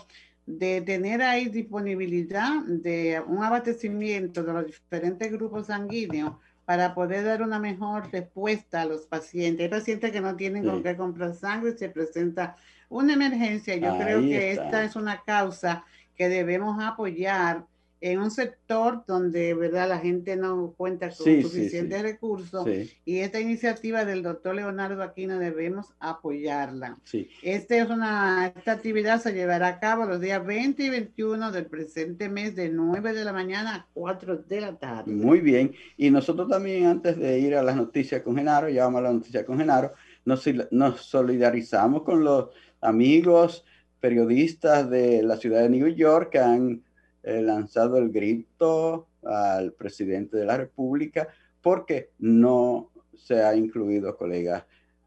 de 0.46 0.80
tener 0.82 1.22
ahí 1.22 1.48
disponibilidad 1.48 2.62
de 2.66 3.22
un 3.26 3.42
abastecimiento 3.42 4.42
de 4.42 4.52
los 4.52 4.66
diferentes 4.66 5.32
grupos 5.32 5.66
sanguíneos 5.66 6.34
para 6.64 6.94
poder 6.94 7.24
dar 7.24 7.42
una 7.42 7.58
mejor 7.58 8.10
respuesta 8.10 8.82
a 8.82 8.86
los 8.86 9.06
pacientes. 9.06 9.64
Hay 9.64 9.78
pacientes 9.78 10.12
que 10.12 10.20
no 10.20 10.34
tienen 10.36 10.64
con 10.64 10.82
qué 10.82 10.96
comprar 10.96 11.34
sangre 11.34 11.72
y 11.74 11.78
se 11.78 11.90
presenta 11.90 12.56
una 12.88 13.12
emergencia. 13.12 13.76
Yo 13.76 13.98
creo 13.98 14.20
que 14.22 14.52
esta 14.52 14.84
es 14.84 14.96
una 14.96 15.22
causa 15.22 15.84
que 16.16 16.28
debemos 16.28 16.82
apoyar 16.82 17.66
en 18.04 18.18
un 18.18 18.30
sector 18.30 19.02
donde 19.06 19.54
verdad 19.54 19.88
la 19.88 19.98
gente 19.98 20.36
no 20.36 20.74
cuenta 20.76 21.08
con 21.08 21.24
suficientes 21.40 22.02
recursos 22.02 22.68
y 23.06 23.20
esta 23.20 23.40
iniciativa 23.40 24.04
del 24.04 24.22
doctor 24.22 24.54
Leonardo 24.54 25.02
Aquino 25.02 25.38
debemos 25.38 25.86
apoyarla. 26.00 26.98
Este 27.40 27.78
es 27.78 27.88
una, 27.88 28.52
esta 28.54 28.72
actividad 28.72 29.22
se 29.22 29.32
llevará 29.32 29.68
a 29.68 29.80
cabo 29.80 30.04
los 30.04 30.20
días 30.20 30.44
20 30.44 30.82
y 30.82 30.90
21 30.90 31.50
del 31.50 31.64
presente 31.64 32.28
mes 32.28 32.54
de 32.54 32.68
9 32.68 33.14
de 33.14 33.24
la 33.24 33.32
mañana 33.32 33.74
a 33.74 33.86
4 33.94 34.36
de 34.36 34.60
la 34.60 34.76
tarde. 34.76 35.10
Muy 35.10 35.40
bien. 35.40 35.72
Y 35.96 36.10
nosotros 36.10 36.46
también 36.50 36.84
antes 36.84 37.16
de 37.16 37.38
ir 37.38 37.54
a 37.54 37.62
las 37.62 37.74
noticias 37.74 38.20
con 38.20 38.36
Genaro, 38.36 38.68
ya 38.68 38.84
vamos 38.84 38.98
a 38.98 39.04
las 39.04 39.14
noticias 39.14 39.44
con 39.44 39.56
Genaro, 39.56 39.94
nos, 40.26 40.44
nos 40.70 41.00
solidarizamos 41.00 42.02
con 42.02 42.22
los 42.22 42.50
amigos 42.82 43.64
periodistas 43.98 44.90
de 44.90 45.22
la 45.22 45.38
ciudad 45.38 45.62
de 45.62 45.70
New 45.70 45.88
York 45.88 46.28
que 46.32 46.38
han 46.38 46.83
eh, 47.24 47.40
lanzado 47.40 47.96
el 47.98 48.10
grito 48.10 49.06
al 49.24 49.72
presidente 49.72 50.36
de 50.36 50.44
la 50.44 50.58
República 50.58 51.28
porque 51.62 52.10
no 52.18 52.90
se 53.16 53.42
ha 53.42 53.56
incluido, 53.56 54.16
colegas, 54.16 54.64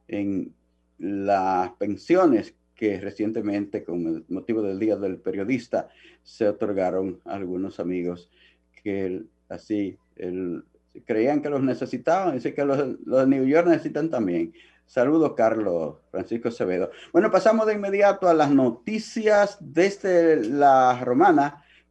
en 0.08 0.54
las 0.98 1.72
pensiones 1.74 2.56
que 2.76 3.00
recientemente, 3.00 3.84
con 3.84 4.08
el 4.08 4.26
motivo 4.30 4.64
del 4.64 4.80
Día 4.80 4.96
del 4.96 5.18
Periodista, 5.18 5.90
se 6.24 6.48
otorgaron 6.48 7.20
a 7.26 7.36
algunos 7.36 7.80
amigos 7.80 8.32
que 8.84 9.24
así 9.50 9.98
creían 11.06 11.42
que 11.42 11.50
los 11.50 11.62
necesitaban, 11.62 12.38
y 12.38 12.52
que 12.52 12.66
los, 12.66 13.00
los 13.06 13.22
de 13.22 13.28
New 13.28 13.46
York 13.46 13.68
necesitan 13.68 14.10
también. 14.10 14.54
Saludos, 14.88 15.34
Carlos 15.36 15.98
Francisco 16.10 16.48
Acevedo. 16.48 16.90
Bueno, 17.12 17.30
pasamos 17.30 17.68
de 17.68 17.74
inmediato 17.74 18.28
a 18.28 18.34
las 18.34 18.50
noticias 18.50 19.58
desde 19.60 20.44
la 20.44 21.04
romana 21.04 21.64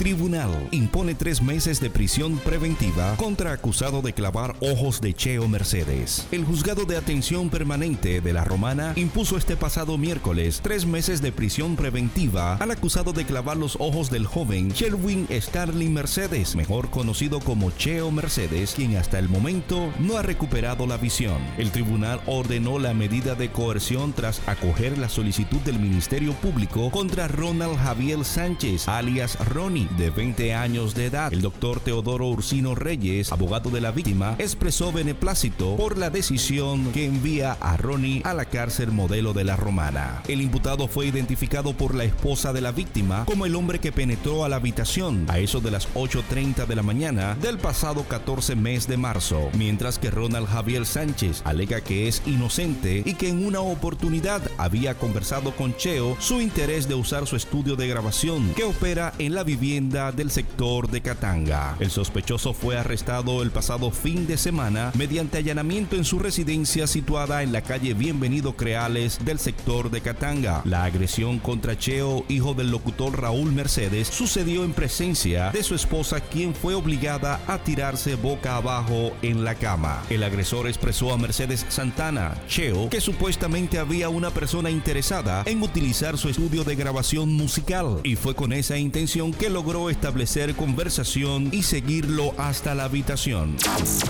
Tribunal 0.00 0.50
impone 0.70 1.14
tres 1.14 1.42
meses 1.42 1.78
de 1.78 1.90
prisión 1.90 2.38
preventiva 2.38 3.14
contra 3.16 3.52
acusado 3.52 4.00
de 4.00 4.14
clavar 4.14 4.56
ojos 4.60 5.02
de 5.02 5.12
Cheo 5.12 5.46
Mercedes. 5.46 6.26
El 6.30 6.42
juzgado 6.42 6.86
de 6.86 6.96
atención 6.96 7.50
permanente 7.50 8.22
de 8.22 8.32
la 8.32 8.42
Romana 8.42 8.94
impuso 8.96 9.36
este 9.36 9.58
pasado 9.58 9.98
miércoles 9.98 10.60
tres 10.62 10.86
meses 10.86 11.20
de 11.20 11.32
prisión 11.32 11.76
preventiva 11.76 12.56
al 12.56 12.70
acusado 12.70 13.12
de 13.12 13.26
clavar 13.26 13.58
los 13.58 13.76
ojos 13.78 14.10
del 14.10 14.24
joven 14.24 14.70
Shelwin 14.70 15.28
Starling 15.30 15.92
Mercedes, 15.92 16.56
mejor 16.56 16.88
conocido 16.88 17.38
como 17.38 17.70
Cheo 17.70 18.10
Mercedes, 18.10 18.72
quien 18.74 18.96
hasta 18.96 19.18
el 19.18 19.28
momento 19.28 19.92
no 19.98 20.16
ha 20.16 20.22
recuperado 20.22 20.86
la 20.86 20.96
visión. 20.96 21.36
El 21.58 21.72
tribunal 21.72 22.22
ordenó 22.24 22.78
la 22.78 22.94
medida 22.94 23.34
de 23.34 23.52
coerción 23.52 24.14
tras 24.14 24.40
acoger 24.48 24.96
la 24.96 25.10
solicitud 25.10 25.58
del 25.58 25.78
Ministerio 25.78 26.32
Público 26.32 26.90
contra 26.90 27.28
Ronald 27.28 27.76
Javier 27.76 28.24
Sánchez, 28.24 28.88
alias 28.88 29.36
Ronnie, 29.46 29.89
de 29.96 30.10
20 30.10 30.54
años 30.54 30.94
de 30.94 31.06
edad. 31.06 31.32
El 31.32 31.42
doctor 31.42 31.80
Teodoro 31.80 32.28
Ursino 32.28 32.74
Reyes, 32.74 33.32
abogado 33.32 33.70
de 33.70 33.80
la 33.80 33.90
víctima, 33.90 34.36
expresó 34.38 34.92
beneplácito 34.92 35.76
por 35.76 35.98
la 35.98 36.10
decisión 36.10 36.92
que 36.92 37.06
envía 37.06 37.52
a 37.60 37.76
Ronnie 37.76 38.22
a 38.24 38.34
la 38.34 38.44
cárcel 38.44 38.92
modelo 38.92 39.32
de 39.32 39.44
la 39.44 39.56
Romana. 39.56 40.22
El 40.28 40.40
imputado 40.40 40.88
fue 40.88 41.06
identificado 41.06 41.72
por 41.72 41.94
la 41.94 42.04
esposa 42.04 42.52
de 42.52 42.60
la 42.60 42.72
víctima 42.72 43.24
como 43.24 43.46
el 43.46 43.54
hombre 43.54 43.78
que 43.78 43.92
penetró 43.92 44.44
a 44.44 44.48
la 44.48 44.56
habitación 44.56 45.24
a 45.28 45.38
eso 45.38 45.60
de 45.60 45.70
las 45.70 45.92
8.30 45.94 46.66
de 46.66 46.76
la 46.76 46.82
mañana 46.82 47.34
del 47.36 47.58
pasado 47.58 48.04
14 48.04 48.56
mes 48.56 48.86
de 48.86 48.96
marzo, 48.96 49.50
mientras 49.56 49.98
que 49.98 50.10
Ronald 50.10 50.46
Javier 50.46 50.86
Sánchez 50.86 51.42
alega 51.44 51.80
que 51.80 52.08
es 52.08 52.22
inocente 52.26 53.02
y 53.04 53.14
que 53.14 53.28
en 53.28 53.44
una 53.44 53.60
oportunidad 53.60 54.42
había 54.58 54.94
conversado 54.94 55.54
con 55.56 55.76
Cheo 55.76 56.16
su 56.20 56.40
interés 56.40 56.88
de 56.88 56.94
usar 56.94 57.26
su 57.26 57.36
estudio 57.36 57.76
de 57.76 57.88
grabación 57.88 58.52
que 58.54 58.64
opera 58.64 59.12
en 59.18 59.34
la 59.34 59.42
vivienda 59.42 59.79
del 59.88 60.30
sector 60.30 60.90
de 60.90 61.00
Katanga. 61.00 61.74
El 61.80 61.90
sospechoso 61.90 62.52
fue 62.52 62.76
arrestado 62.76 63.42
el 63.42 63.50
pasado 63.50 63.90
fin 63.90 64.26
de 64.26 64.36
semana 64.36 64.92
mediante 64.94 65.38
allanamiento 65.38 65.96
en 65.96 66.04
su 66.04 66.18
residencia 66.18 66.86
situada 66.86 67.42
en 67.42 67.50
la 67.50 67.62
calle 67.62 67.94
Bienvenido 67.94 68.56
Creales 68.56 69.24
del 69.24 69.38
sector 69.38 69.90
de 69.90 70.02
Katanga. 70.02 70.60
La 70.66 70.84
agresión 70.84 71.38
contra 71.38 71.78
Cheo, 71.78 72.26
hijo 72.28 72.52
del 72.52 72.70
locutor 72.70 73.18
Raúl 73.18 73.52
Mercedes, 73.52 74.08
sucedió 74.08 74.64
en 74.64 74.74
presencia 74.74 75.50
de 75.50 75.62
su 75.62 75.74
esposa 75.74 76.20
quien 76.20 76.54
fue 76.54 76.74
obligada 76.74 77.40
a 77.46 77.56
tirarse 77.56 78.16
boca 78.16 78.56
abajo 78.56 79.12
en 79.22 79.44
la 79.44 79.54
cama. 79.54 80.02
El 80.10 80.24
agresor 80.24 80.68
expresó 80.68 81.10
a 81.14 81.16
Mercedes 81.16 81.64
Santana, 81.70 82.34
Cheo, 82.48 82.90
que 82.90 83.00
supuestamente 83.00 83.78
había 83.78 84.10
una 84.10 84.30
persona 84.30 84.68
interesada 84.68 85.42
en 85.46 85.62
utilizar 85.62 86.18
su 86.18 86.28
estudio 86.28 86.64
de 86.64 86.76
grabación 86.76 87.32
musical 87.32 88.00
y 88.04 88.16
fue 88.16 88.34
con 88.34 88.52
esa 88.52 88.76
intención 88.76 89.32
que 89.32 89.48
logró 89.48 89.69
establecer 89.70 90.56
conversación 90.56 91.48
y 91.52 91.62
seguirlo 91.62 92.34
hasta 92.38 92.74
la 92.74 92.84
habitación. 92.84 93.56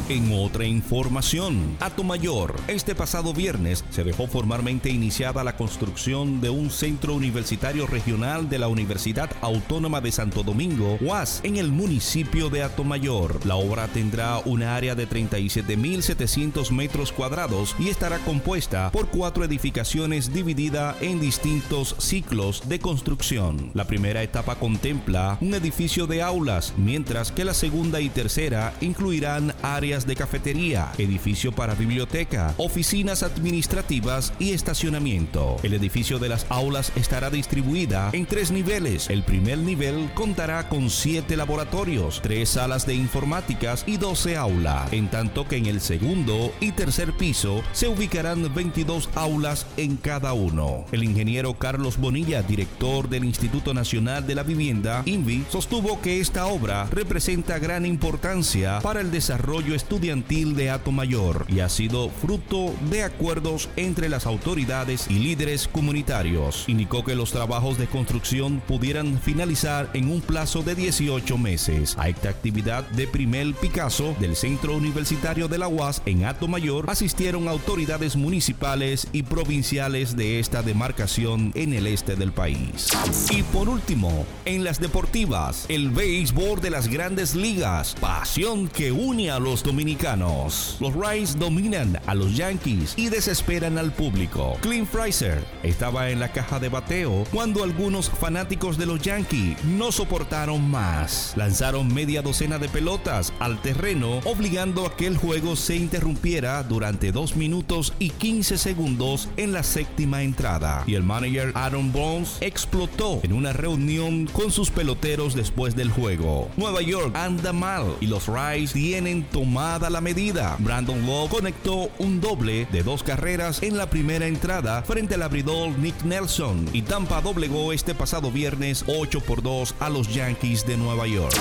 En 0.09 0.33
otra 0.33 0.65
información, 0.65 1.77
Mayor, 2.03 2.57
este 2.67 2.95
pasado 2.95 3.35
viernes 3.35 3.85
se 3.91 4.05
dejó 4.05 4.27
formalmente 4.27 4.89
iniciada 4.89 5.45
la 5.45 5.57
construcción 5.57 6.41
de 6.41 6.49
un 6.49 6.71
centro 6.71 7.15
universitario 7.15 7.87
regional 7.87 8.49
de 8.49 8.59
la 8.59 8.69
Universidad 8.69 9.31
Autónoma 9.43 10.01
de 10.01 10.11
Santo 10.11 10.43
Domingo, 10.43 10.97
UAS, 11.03 11.41
en 11.43 11.57
el 11.57 11.71
municipio 11.71 12.49
de 12.49 12.63
Atomayor. 12.63 13.45
La 13.45 13.57
obra 13.57 13.87
tendrá 13.89 14.39
una 14.39 14.77
área 14.77 14.95
de 14.95 15.07
37.700 15.07 16.71
metros 16.71 17.13
cuadrados 17.13 17.77
y 17.79 17.91
estará 17.91 18.19
compuesta 18.21 18.91
por 18.91 19.09
cuatro 19.09 19.45
edificaciones 19.45 20.33
dividida 20.33 20.97
en 21.03 21.21
distintos 21.21 21.97
ciclos 21.99 22.67
de 22.67 22.79
construcción. 22.79 23.71
La 23.75 23.87
primera 23.87 24.23
etapa 24.23 24.55
contempla 24.55 25.37
un 25.41 25.50
edificio 25.55 26.07
de 26.07 26.23
aulas, 26.23 26.75
mientras 26.77 27.33
que 27.33 27.45
la 27.45 27.55
segunda 27.55 28.01
y 28.01 28.09
tercera 28.09 28.75
incluirán 28.81 29.55
áreas 29.63 30.07
de 30.07 30.17
cafetería, 30.17 30.93
edificio 30.99 31.53
para 31.53 31.75
biblioteca, 31.75 32.55
oficinas 32.57 33.23
administrativas 33.23 34.33
y 34.39 34.53
estacionamiento. 34.53 35.57
El 35.63 35.75
edificio 35.75 36.19
de 36.19 36.29
las 36.29 36.47
aulas 36.49 36.93
estará 36.97 37.31
distribuida 37.31 38.11
en 38.13 38.27
tres 38.27 38.51
niveles. 38.51 39.11
El 39.11 39.23
primer 39.23 39.59
nivel 39.59 40.11
contará 40.15 40.69
con 40.69 40.91
siete 40.91 41.37
laboratorios, 41.37 42.21
tres 42.23 42.51
salas 42.51 42.87
de 42.87 42.95
informáticas 42.95 43.85
y 43.87 43.97
12 43.97 44.37
aulas, 44.37 44.93
en 44.93 45.09
tanto 45.09 45.47
que 45.47 45.57
en 45.57 45.67
el 45.67 45.81
segundo 45.81 46.53
y 46.61 46.73
tercer 46.73 47.13
piso 47.13 47.63
se 47.73 47.89
ubicarán 47.89 48.55
22 48.55 49.11
aulas 49.15 49.67
en 49.77 49.97
cada 49.97 50.33
uno. 50.33 50.85
El 50.93 51.05
ingeniero 51.05 51.55
Carlos 51.55 51.97
Bonilla, 51.97 52.43
director 52.43 53.09
del 53.09 53.25
Instituto 53.25 53.75
Nacional 53.75 54.27
de 54.27 54.35
la 54.35 54.43
Vivienda, 54.43 55.03
INVI, 55.05 55.40
sostuvo 55.49 56.01
que 56.01 56.21
esta 56.21 56.47
obra 56.47 56.89
representa 56.91 57.59
gran 57.59 57.87
importancia 57.87 58.81
para 58.81 59.01
el 59.01 59.11
desarrollo 59.11 59.75
estudiantil 59.75 60.57
de 60.57 60.71
Mayor 60.91 61.47
y 61.49 61.61
ha 61.61 61.69
sido 61.69 62.11
fruto 62.11 62.75
de 62.91 63.03
acuerdos 63.03 63.69
entre 63.77 64.09
las 64.09 64.27
autoridades 64.27 65.07
y 65.09 65.15
líderes 65.15 65.69
comunitarios. 65.69 66.65
Indicó 66.69 67.05
que 67.05 67.15
los 67.15 67.33
trabajos 67.33 67.79
de 67.79 67.87
construcción 67.87 68.61
pudieran 68.67 69.21
finalizar 69.21 69.91
en 69.95 70.11
un 70.11 70.21
plazo 70.21 70.63
de 70.63 70.75
18 70.75 71.39
meses. 71.39 71.97
A 71.99 72.09
esta 72.09 72.29
actividad 72.29 72.89
de 72.91 73.07
Primel 73.07 73.55
Picasso 73.55 74.15
del 74.21 74.37
Centro 74.37 74.77
Universitario 74.77 75.49
de 75.49 75.59
la 75.59 75.69
UAS 75.69 76.03
en 76.07 76.25
Mayor 76.49 76.89
asistieron 76.89 77.49
autoridades 77.49 78.17
municipales 78.17 79.09
y 79.13 79.23
provinciales 79.23 80.17
de 80.17 80.41
esta 80.41 80.63
demarcación 80.63 81.53
en 81.55 81.73
el 81.73 81.87
este 81.87 82.17
del 82.17 82.33
país. 82.33 82.89
Y 83.31 83.43
por 83.43 83.69
último, 83.69 84.27
en 84.45 84.65
las 84.65 84.81
deportivas, 84.81 85.30
el 85.69 85.91
béisbol 85.91 86.61
de 86.61 86.71
las 86.71 86.89
grandes 86.89 87.37
ligas, 87.37 87.95
pasión 88.01 88.67
que 88.67 88.91
une 88.91 89.31
a 89.31 89.39
los 89.39 89.63
dominicanos. 89.63 90.77
Los 90.81 90.93
Rays 90.93 91.39
dominan 91.39 92.01
a 92.07 92.17
los 92.17 92.37
Yankees 92.37 92.95
y 92.97 93.11
desesperan 93.11 93.79
al 93.79 93.93
público. 93.93 94.59
Clint 94.61 94.89
Fraser 94.89 95.45
estaba 95.63 96.11
en 96.11 96.19
la 96.19 96.33
caja 96.33 96.59
de 96.59 96.69
bateo 96.69 97.25
cuando 97.31 97.63
algunos 97.63 98.11
fanáticos 98.11 98.77
de 98.77 98.87
los 98.87 99.01
Yankees 99.03 99.63
no 99.65 99.93
soportaron 99.93 100.69
más. 100.69 101.33
Lanzaron 101.37 101.95
media 101.95 102.23
docena 102.23 102.59
de 102.59 102.69
pelotas 102.69 103.33
al 103.39 103.63
terreno, 103.63 104.19
obligando 104.25 104.85
a 104.85 104.97
que 104.97 105.07
el 105.07 105.17
juego 105.17 105.55
se 105.55 105.77
interrumpiera 105.77 106.65
durante 106.65 107.13
2 107.13 107.37
minutos 107.37 107.93
y 108.01 108.11
15 108.11 108.59
segundos 108.59 109.29
en 109.37 109.53
la 109.53 109.63
séptima 109.63 110.25
entrada. 110.25 110.83
Y 110.89 110.97
el 110.97 111.05
manager 111.05 111.53
Aaron 111.55 111.93
Bones 111.93 112.39
explotó 112.41 113.21
en 113.23 113.33
una 113.33 113.53
reunión 113.53 114.27
con 114.27 114.51
sus 114.51 114.71
peloteros 114.71 115.20
después 115.29 115.77
del 115.77 115.91
juego. 115.91 116.49
Nueva 116.57 116.81
York 116.81 117.15
anda 117.15 117.53
mal 117.53 117.85
y 118.01 118.07
los 118.07 118.27
Rays 118.27 118.73
tienen 118.73 119.23
tomada 119.25 119.91
la 119.91 120.01
medida. 120.01 120.57
Brandon 120.59 121.07
Lowe 121.07 121.29
conectó 121.29 121.91
un 121.99 122.21
doble 122.23 122.67
de 122.73 122.83
dos 122.83 123.03
carreras 123.03 123.63
en 123.63 123.77
la 123.77 123.91
primera 123.91 124.27
entrada 124.27 124.83
frente 124.83 125.17
al 125.17 125.23
abridor 125.23 125.79
Nick 125.79 126.03
Nelson 126.05 126.67
y 126.73 126.83
Tampa 126.83 127.21
doblegó 127.21 127.73
este 127.75 127.95
pasado 127.95 128.31
viernes 128.31 128.85
8 128.87 129.21
por 129.21 129.43
2 129.43 129.75
a 129.79 129.91
los 129.91 130.09
Yankees 130.15 130.67
de 130.67 130.79
Nueva 130.79 131.07
York. 131.07 131.35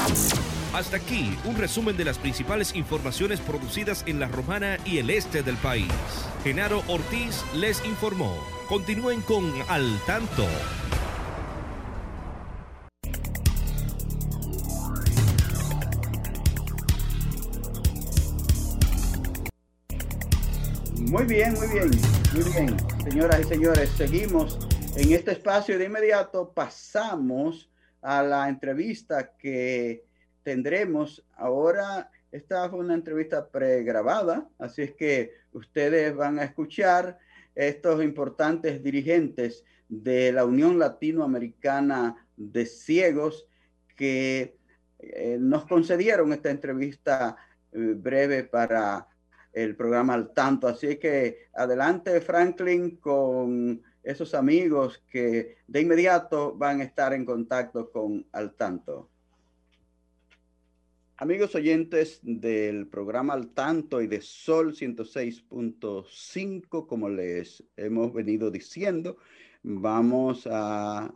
Hasta 0.73 0.97
aquí 0.97 1.37
un 1.45 1.57
resumen 1.57 1.95
de 1.95 2.05
las 2.05 2.17
principales 2.17 2.75
informaciones 2.75 3.39
producidas 3.39 4.03
en 4.07 4.19
la 4.19 4.27
Romana 4.27 4.77
y 4.85 4.97
el 4.97 5.09
este 5.09 5.41
del 5.41 5.55
país. 5.55 5.87
Genaro 6.43 6.83
Ortiz 6.87 7.43
les 7.55 7.83
informó. 7.85 8.35
Continúen 8.67 9.21
con 9.21 9.51
Al 9.69 9.99
Tanto. 10.05 10.45
Muy 21.09 21.25
bien, 21.25 21.53
muy 21.55 21.67
bien, 21.67 21.89
muy 22.35 22.43
bien. 22.53 22.77
Señoras 23.03 23.39
y 23.39 23.43
señores, 23.45 23.89
seguimos 23.97 24.59
en 24.95 25.11
este 25.11 25.31
espacio 25.31 25.79
de 25.79 25.85
inmediato. 25.85 26.53
Pasamos 26.53 27.71
a 27.99 28.21
la 28.21 28.47
entrevista 28.47 29.35
que 29.35 30.05
tendremos 30.43 31.25
ahora. 31.35 32.11
Esta 32.31 32.69
fue 32.69 32.81
una 32.81 32.93
entrevista 32.93 33.49
pregrabada, 33.49 34.47
así 34.59 34.83
es 34.83 34.93
que 34.93 35.33
ustedes 35.51 36.15
van 36.15 36.37
a 36.37 36.43
escuchar 36.43 37.17
estos 37.55 38.03
importantes 38.03 38.83
dirigentes 38.83 39.65
de 39.87 40.31
la 40.31 40.45
Unión 40.45 40.77
Latinoamericana 40.77 42.27
de 42.37 42.67
Ciegos 42.67 43.47
que 43.95 44.57
eh, 44.99 45.37
nos 45.39 45.65
concedieron 45.65 46.31
esta 46.33 46.51
entrevista 46.51 47.35
eh, 47.71 47.95
breve 47.97 48.43
para 48.43 49.07
el 49.53 49.75
programa 49.75 50.13
al 50.13 50.33
tanto. 50.33 50.67
Así 50.67 50.97
que 50.97 51.49
adelante 51.53 52.21
Franklin 52.21 52.97
con 52.97 53.81
esos 54.03 54.33
amigos 54.33 55.03
que 55.11 55.57
de 55.67 55.81
inmediato 55.81 56.55
van 56.55 56.81
a 56.81 56.85
estar 56.85 57.13
en 57.13 57.25
contacto 57.25 57.91
con 57.91 58.25
al 58.31 58.55
tanto. 58.55 59.09
Amigos 61.21 61.53
oyentes 61.53 62.21
del 62.23 62.87
programa 62.87 63.33
Al 63.33 63.49
Tanto 63.49 64.01
y 64.01 64.07
de 64.07 64.21
Sol 64.21 64.73
106.5, 64.73 66.87
como 66.87 67.09
les 67.09 67.61
hemos 67.75 68.13
venido 68.13 68.49
diciendo, 68.49 69.17
vamos 69.61 70.47
a 70.49 71.13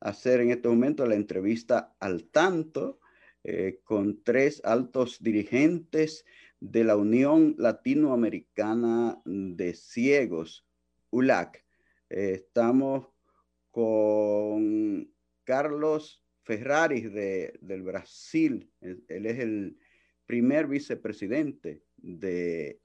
hacer 0.00 0.40
en 0.40 0.50
este 0.50 0.68
momento 0.68 1.06
la 1.06 1.14
entrevista 1.14 1.94
Al 2.00 2.24
Tanto 2.24 2.98
eh, 3.44 3.78
con 3.84 4.24
tres 4.24 4.60
altos 4.64 5.22
dirigentes 5.22 6.24
de 6.60 6.84
la 6.84 6.96
Unión 6.96 7.54
Latinoamericana 7.58 9.20
de 9.24 9.74
Ciegos, 9.74 10.66
ULAC. 11.10 11.64
estamos 12.08 13.08
con 13.70 15.12
Carlos 15.44 16.22
Ferrari 16.42 17.02
de, 17.02 17.58
del 17.60 17.82
Brasil. 17.82 18.70
Él, 18.80 19.04
es 19.08 19.38
el 19.38 19.78
primer 20.26 20.66
vicepresidente 20.66 21.82
de 21.96 22.80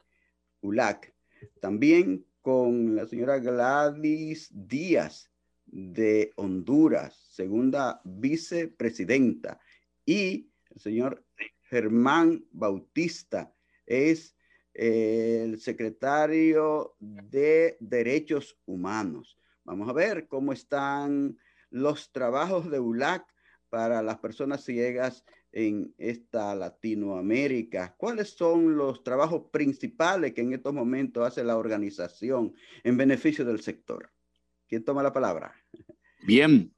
ULAC. 0.61 1.13
También 1.59 2.25
con 2.41 2.95
la 2.95 3.05
señora 3.05 3.39
Gladys 3.39 4.49
Díaz 4.51 5.29
de 5.65 6.31
Honduras, 6.35 7.15
segunda 7.31 8.01
vicepresidenta, 8.03 9.59
y 10.05 10.49
el 10.71 10.79
señor 10.79 11.23
Germán 11.69 12.43
Bautista 12.51 13.53
es 13.89 14.37
el 14.73 15.59
secretario 15.59 16.95
de 16.99 17.75
Derechos 17.81 18.57
Humanos. 18.65 19.37
Vamos 19.65 19.89
a 19.89 19.93
ver 19.93 20.27
cómo 20.27 20.53
están 20.53 21.37
los 21.69 22.11
trabajos 22.11 22.71
de 22.71 22.79
ULAC 22.79 23.25
para 23.69 24.01
las 24.01 24.19
personas 24.19 24.63
ciegas 24.63 25.25
en 25.51 25.93
esta 25.97 26.55
Latinoamérica. 26.55 27.95
¿Cuáles 27.97 28.29
son 28.29 28.77
los 28.77 29.03
trabajos 29.03 29.49
principales 29.51 30.33
que 30.33 30.41
en 30.41 30.53
estos 30.53 30.73
momentos 30.73 31.27
hace 31.27 31.43
la 31.43 31.57
organización 31.57 32.53
en 32.83 32.97
beneficio 32.97 33.43
del 33.43 33.61
sector? 33.61 34.11
¿Quién 34.67 34.83
toma 34.83 35.03
la 35.03 35.11
palabra? 35.11 35.53
Bien, 36.21 36.71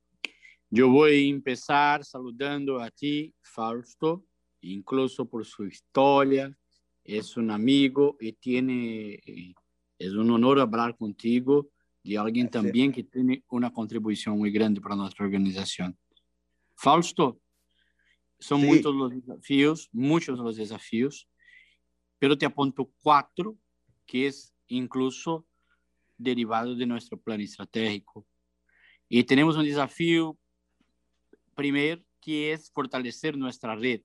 yo 0.69 0.89
voy 0.89 1.12
a 1.12 1.36
empezar 1.36 2.06
saludando 2.06 2.80
a 2.80 2.89
ti, 2.89 3.34
Fausto, 3.41 4.26
incluso 4.62 5.26
por 5.26 5.45
su 5.45 5.65
historia. 5.65 6.58
Es 7.04 7.38
un 7.38 7.52
amigo 7.52 8.18
y 8.20 8.34
tiene, 8.34 9.20
es 9.98 10.12
un 10.14 10.30
honor 10.32 10.60
hablar 10.60 10.96
contigo 10.96 11.70
de 12.04 12.18
alguien 12.18 12.50
también 12.50 12.92
que 12.92 13.04
tiene 13.04 13.44
una 13.50 13.72
contribución 13.72 14.38
muy 14.38 14.52
grande 14.52 14.82
para 14.82 14.96
nuestra 14.96 15.26
organización. 15.26 15.98
Fausto, 16.76 17.40
son 18.40 18.62
muchos 18.62 18.96
los 18.96 19.12
desafíos, 19.12 19.90
muchos 19.92 20.40
los 20.40 20.56
desafíos, 20.56 21.28
pero 22.18 22.38
te 22.38 22.46
apunto 22.46 22.92
cuatro 23.02 23.56
que 24.06 24.28
es 24.28 24.54
incluso 24.68 25.46
derivado 26.18 26.76
de 26.76 26.86
nuestro 26.86 27.20
plan 27.20 27.40
estratégico. 27.42 28.26
Y 29.08 29.24
tenemos 29.24 29.58
un 29.58 29.66
desafío 29.66 30.38
primero 31.56 32.02
que 32.20 32.54
es 32.54 32.72
fortalecer 32.72 33.38
nuestra 33.38 33.76
red. 33.76 34.02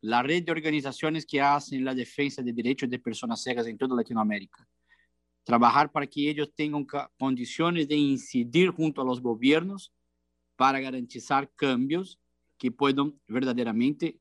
La 0.00 0.22
red 0.22 0.44
de 0.44 0.52
organizaciones 0.52 1.26
que 1.26 1.40
hacen 1.40 1.84
la 1.84 1.94
defensa 1.94 2.42
de 2.42 2.52
derechos 2.52 2.88
de 2.88 2.98
personas 2.98 3.42
ciegas 3.42 3.66
en 3.66 3.76
toda 3.76 3.96
Latinoamérica. 3.96 4.66
Trabajar 5.44 5.90
para 5.90 6.06
que 6.06 6.28
ellos 6.28 6.52
tengan 6.54 6.86
condiciones 7.18 7.88
de 7.88 7.96
incidir 7.96 8.70
junto 8.70 9.02
a 9.02 9.04
los 9.04 9.20
gobiernos 9.20 9.92
para 10.56 10.80
garantizar 10.80 11.50
cambios 11.54 12.20
que 12.58 12.70
puedan 12.70 13.18
verdaderamente 13.26 14.18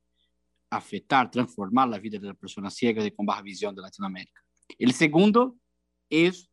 afectar, 0.69 1.29
transformar 1.31 1.89
la 1.89 1.99
vida 1.99 2.19
de 2.19 2.27
las 2.27 2.37
personas 2.37 2.75
ciegas 2.75 3.05
y 3.05 3.11
con 3.11 3.25
baja 3.25 3.41
visión 3.41 3.75
de 3.75 3.81
Latinoamérica. 3.81 4.41
El 4.77 4.93
segundo 4.93 5.57
es 6.09 6.49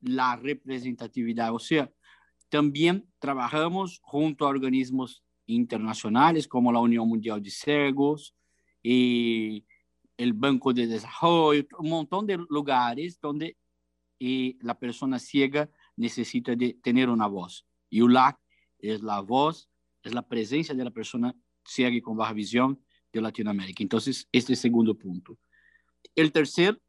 la 0.00 0.36
representatividad, 0.36 1.52
o 1.54 1.58
sea, 1.58 1.90
también 2.48 3.10
trabajamos 3.18 3.98
junto 4.02 4.46
a 4.46 4.50
organismos 4.50 5.24
internacionales 5.46 6.46
como 6.46 6.72
la 6.72 6.80
Unión 6.80 7.08
Mundial 7.08 7.42
de 7.42 7.50
Ciegos 7.50 8.35
y 8.88 9.66
el 10.16 10.32
Banco 10.32 10.72
de 10.72 10.86
Desarrollo, 10.86 11.66
un 11.80 11.88
montón 11.90 12.24
de 12.24 12.38
lugares 12.48 13.18
donde 13.20 13.56
eh, 14.20 14.56
la 14.60 14.78
persona 14.78 15.18
ciega 15.18 15.68
necesita 15.96 16.54
de 16.54 16.74
tener 16.74 17.08
una 17.10 17.26
voz. 17.26 17.66
Y 17.90 18.02
ULAC 18.02 18.38
es 18.78 19.02
la 19.02 19.18
voz 19.20 19.68
es 20.04 20.14
la 20.14 20.22
presencia 20.22 20.72
de 20.72 20.84
la 20.84 20.92
persona 20.92 21.34
ciega 21.64 21.96
y 21.96 22.00
con 22.00 22.16
baja 22.16 22.32
visión 22.32 22.80
de 23.12 23.20
Latinoamérica. 23.20 23.82
Entonces, 23.82 24.28
este 24.30 24.52
es 24.52 24.58
el 24.60 24.62
segundo 24.62 24.94
punto. 24.94 25.36
El 26.14 26.30
tercer 26.30 26.80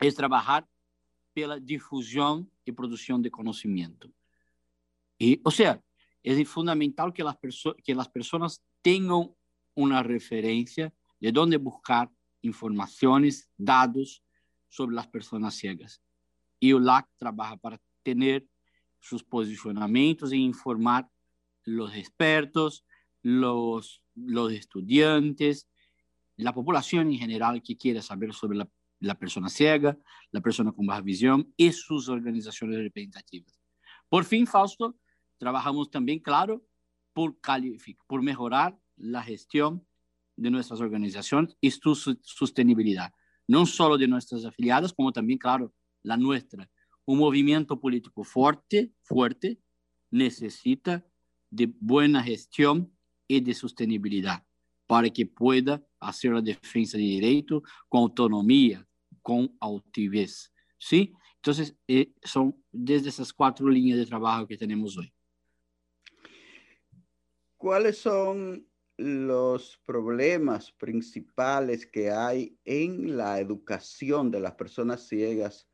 es 0.00 0.16
trabajar 0.16 0.66
pela 1.32 1.60
difusión 1.60 2.50
y 2.64 2.72
producción 2.72 3.22
de 3.22 3.30
conocimiento. 3.30 4.10
Y, 5.20 5.40
o 5.44 5.52
sea, 5.52 5.80
es 6.24 6.48
fundamental 6.48 7.12
que 7.12 7.22
las, 7.22 7.36
que 7.84 7.94
las 7.94 8.08
personas 8.08 8.60
tengan 8.82 9.30
una 9.76 10.02
referencia 10.02 10.92
de 11.20 11.32
dónde 11.32 11.56
buscar 11.56 12.10
informaciones, 12.42 13.50
datos 13.56 14.22
sobre 14.68 14.94
las 14.94 15.08
personas 15.08 15.54
ciegas. 15.54 16.02
Y 16.60 16.72
o 16.72 16.80
LAC 16.80 17.08
trabaja 17.16 17.56
para 17.56 17.80
tener 18.02 18.46
sus 19.00 19.22
posicionamientos 19.22 20.32
e 20.32 20.36
informar 20.36 21.08
los 21.64 21.94
expertos, 21.94 22.84
los, 23.22 24.02
los 24.14 24.52
estudiantes, 24.52 25.68
la 26.36 26.52
población 26.52 27.10
en 27.10 27.18
general 27.18 27.62
que 27.62 27.76
quiere 27.76 28.02
saber 28.02 28.32
sobre 28.32 28.58
la, 28.58 28.68
la 29.00 29.18
persona 29.18 29.48
ciega, 29.48 29.98
la 30.30 30.40
persona 30.40 30.72
con 30.72 30.86
baja 30.86 31.00
visión 31.00 31.52
y 31.56 31.72
sus 31.72 32.08
organizaciones 32.08 32.78
representativas. 32.78 33.58
Por 34.08 34.24
fin, 34.24 34.46
Fausto, 34.46 34.96
trabajamos 35.38 35.90
también, 35.90 36.20
claro, 36.20 36.64
por, 37.12 37.36
por 38.06 38.22
mejorar 38.22 38.78
la 38.96 39.22
gestión 39.22 39.86
de 40.36 40.50
nuestras 40.50 40.80
organizaciones 40.80 41.56
y 41.60 41.70
su 41.70 41.94
sostenibilidad, 41.94 43.12
no 43.48 43.66
solo 43.66 43.96
de 43.96 44.06
nuestras 44.06 44.44
afiliadas, 44.44 44.92
como 44.92 45.12
también, 45.12 45.38
claro, 45.38 45.72
la 46.02 46.16
nuestra. 46.16 46.68
Un 47.04 47.18
movimiento 47.18 47.80
político 47.80 48.24
fuerte, 48.24 48.92
fuerte, 49.02 49.58
necesita 50.10 51.04
de 51.50 51.72
buena 51.80 52.22
gestión 52.22 52.92
y 53.28 53.40
de 53.40 53.54
sostenibilidad 53.54 54.44
para 54.86 55.10
que 55.10 55.26
pueda 55.26 55.84
hacer 55.98 56.32
la 56.32 56.40
defensa 56.40 56.96
de 56.96 57.04
derecho 57.20 57.62
con 57.88 58.02
autonomía, 58.02 58.86
con 59.22 59.56
altivez. 59.60 60.52
¿Sí? 60.78 61.12
Entonces, 61.36 61.76
eh, 61.88 62.12
son 62.22 62.56
desde 62.70 63.08
esas 63.08 63.32
cuatro 63.32 63.68
líneas 63.68 63.98
de 63.98 64.06
trabajo 64.06 64.46
que 64.46 64.56
tenemos 64.56 64.96
hoy. 64.96 65.12
¿Cuáles 67.56 67.98
son 67.98 68.66
los 68.96 69.80
problemas 69.84 70.72
principales 70.72 71.86
que 71.86 72.10
hay 72.10 72.58
en 72.64 73.16
la 73.16 73.40
educación 73.40 74.30
de 74.30 74.40
las 74.40 74.54
personas 74.54 75.06
ciegas 75.06 75.68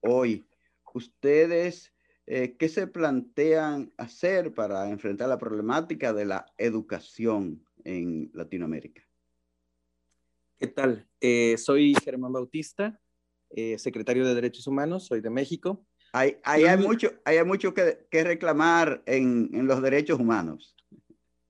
hoy? 0.00 0.46
Ustedes 0.92 1.92
eh, 2.32 2.54
¿qué 2.56 2.68
se 2.68 2.86
plantean 2.86 3.92
hacer 3.96 4.54
para 4.54 4.88
enfrentar 4.88 5.28
la 5.28 5.36
problemática 5.36 6.12
de 6.12 6.26
la 6.26 6.46
educación 6.58 7.66
en 7.82 8.30
Latinoamérica? 8.34 9.02
¿Qué 10.56 10.68
tal? 10.68 11.08
Eh, 11.20 11.56
soy 11.58 11.92
Germán 12.04 12.32
Bautista, 12.32 13.00
eh, 13.50 13.76
secretario 13.80 14.24
de 14.24 14.36
Derechos 14.36 14.68
Humanos, 14.68 15.06
soy 15.06 15.20
de 15.20 15.28
México. 15.28 15.84
Hay, 16.12 16.36
hay, 16.44 16.76
mucho, 16.76 17.10
hay 17.24 17.42
mucho 17.44 17.74
que, 17.74 18.06
que 18.08 18.22
reclamar 18.22 19.02
en, 19.06 19.50
en, 19.52 19.66
los 19.66 19.82
derechos 19.82 20.20
humanos. 20.20 20.76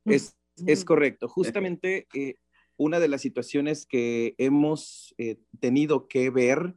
Es, 0.06 0.34
es 0.66 0.84
correcto. 0.84 1.28
Justamente 1.28 2.06
una 2.76 3.00
de 3.00 3.08
las 3.08 3.20
situaciones 3.20 3.86
que 3.86 4.34
hemos 4.38 5.14
tenido 5.60 6.08
que 6.08 6.30
ver 6.30 6.74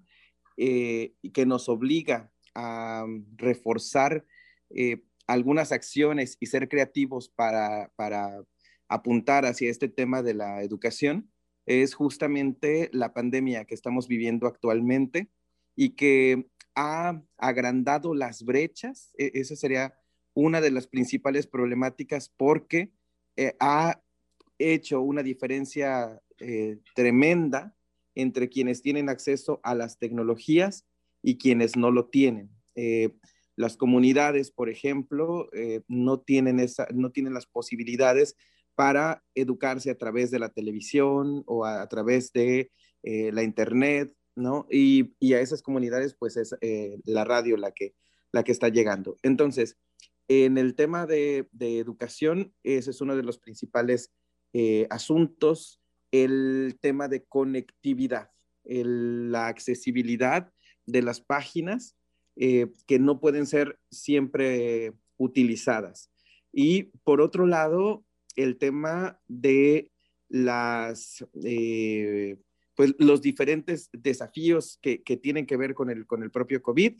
y 0.57 1.29
que 1.31 1.45
nos 1.45 1.69
obliga 1.69 2.31
a 2.55 3.05
reforzar 3.35 4.25
eh, 4.69 5.03
algunas 5.27 5.71
acciones 5.71 6.37
y 6.39 6.47
ser 6.47 6.67
creativos 6.67 7.29
para, 7.29 7.91
para 7.95 8.43
apuntar 8.87 9.45
hacia 9.45 9.69
este 9.69 9.87
tema 9.87 10.21
de 10.21 10.33
la 10.33 10.63
educación 10.63 11.31
es 11.65 11.93
justamente 11.93 12.89
la 12.91 13.13
pandemia 13.13 13.65
que 13.65 13.73
estamos 13.73 14.07
viviendo 14.07 14.47
actualmente 14.47 15.29
y 15.75 15.91
que 15.91 16.49
ha 16.75 17.21
agrandado 17.37 18.13
las 18.13 18.43
brechas. 18.43 19.13
E, 19.17 19.31
esa 19.35 19.55
sería 19.55 19.97
una 20.33 20.59
de 20.59 20.71
las 20.71 20.87
principales 20.87 21.47
problemáticas 21.47 22.29
porque 22.35 22.91
eh, 23.35 23.55
ha 23.59 24.01
hecho 24.59 25.01
una 25.01 25.23
diferencia 25.23 26.21
eh, 26.39 26.77
tremenda 26.95 27.75
entre 28.15 28.49
quienes 28.49 28.81
tienen 28.81 29.09
acceso 29.09 29.59
a 29.63 29.73
las 29.73 29.97
tecnologías 29.97 30.85
y 31.21 31.37
quienes 31.37 31.75
no 31.75 31.89
lo 31.91 32.09
tienen. 32.09 32.51
Eh, 32.75 33.09
las 33.55 33.77
comunidades, 33.77 34.51
por 34.51 34.69
ejemplo, 34.69 35.47
no, 35.87 36.19
tienen 36.21 36.59
esa, 36.59 36.87
no 36.91 37.11
tienen 37.11 37.35
las 37.35 37.45
posibilidades 37.45 38.35
para 38.73 39.23
educarse 39.35 39.91
a 39.91 39.97
través 39.97 40.31
de 40.31 40.39
la 40.39 40.49
televisión 40.49 41.43
o 41.45 41.63
a, 41.63 41.87
través 41.87 42.33
de 42.33 42.71
la 43.03 43.43
internet, 43.43 44.11
¿no? 44.35 44.65
Y, 44.71 45.13
y, 45.19 45.33
a 45.33 45.39
esas 45.39 45.61
comunidades, 45.61 46.15
pues 46.17 46.35
es 46.35 46.55
la 47.05 47.23
radio 47.25 47.55
la 47.57 47.71
que, 47.73 47.93
la 48.31 48.43
que 48.43 48.51
está 48.51 48.69
llegando. 48.69 49.17
Entonces, 49.21 49.77
en 50.27 50.57
el 50.57 50.75
tema 50.75 51.05
de, 51.05 51.47
educación, 51.59 52.53
ese 52.63 52.91
es 52.91 53.01
uno 53.01 53.15
de 53.15 53.23
los 53.23 53.37
principales 53.37 54.11
asuntos, 54.89 55.81
el 56.11 56.77
tema 56.79 57.07
de 57.07 57.23
conectividad, 57.23 58.29
la 58.63 59.47
accesibilidad 59.47 60.51
de 60.85 61.01
las 61.01 61.21
páginas 61.21 61.97
eh, 62.35 62.67
que 62.87 62.99
no 62.99 63.19
pueden 63.19 63.45
ser 63.45 63.79
siempre 63.91 64.93
utilizadas. 65.17 66.11
Y 66.51 66.83
por 67.03 67.21
otro 67.21 67.45
lado, 67.45 68.05
el 68.35 68.57
tema 68.57 69.19
de 69.27 69.91
las, 70.29 71.23
eh, 71.43 72.37
pues 72.75 72.95
los 72.97 73.21
diferentes 73.21 73.89
desafíos 73.91 74.79
que, 74.81 74.97
tienen 75.21 75.45
que 75.45 75.57
ver 75.57 75.75
con 75.75 75.91
el, 75.91 76.07
con 76.07 76.23
el 76.23 76.31
propio 76.31 76.61
COVID 76.63 76.95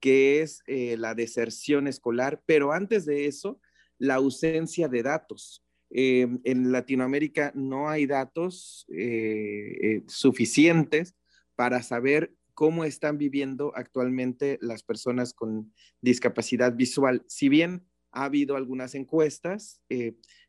que 0.00 0.42
es 0.42 0.62
eh, 0.66 0.96
la 0.96 1.14
deserción 1.14 1.88
escolar, 1.88 2.42
pero 2.46 2.72
antes 2.72 3.04
de 3.04 3.26
eso, 3.26 3.60
la 3.98 4.14
ausencia 4.16 4.88
de 4.88 5.02
datos. 5.02 5.64
Eh, 5.90 6.28
en 6.44 6.70
Latinoamérica 6.70 7.50
no 7.54 7.88
hay 7.88 8.06
datos 8.06 8.86
eh, 8.94 10.02
suficientes 10.06 11.16
para 11.56 11.82
saber 11.82 12.34
cómo 12.54 12.84
están 12.84 13.18
viviendo 13.18 13.72
actualmente 13.74 14.58
las 14.60 14.82
personas 14.82 15.32
con 15.32 15.72
discapacidad 16.00 16.74
visual. 16.74 17.24
Si 17.26 17.48
bien 17.48 17.86
ha 18.10 18.24
habido 18.24 18.56
algunas 18.56 18.94
encuestas, 18.94 19.80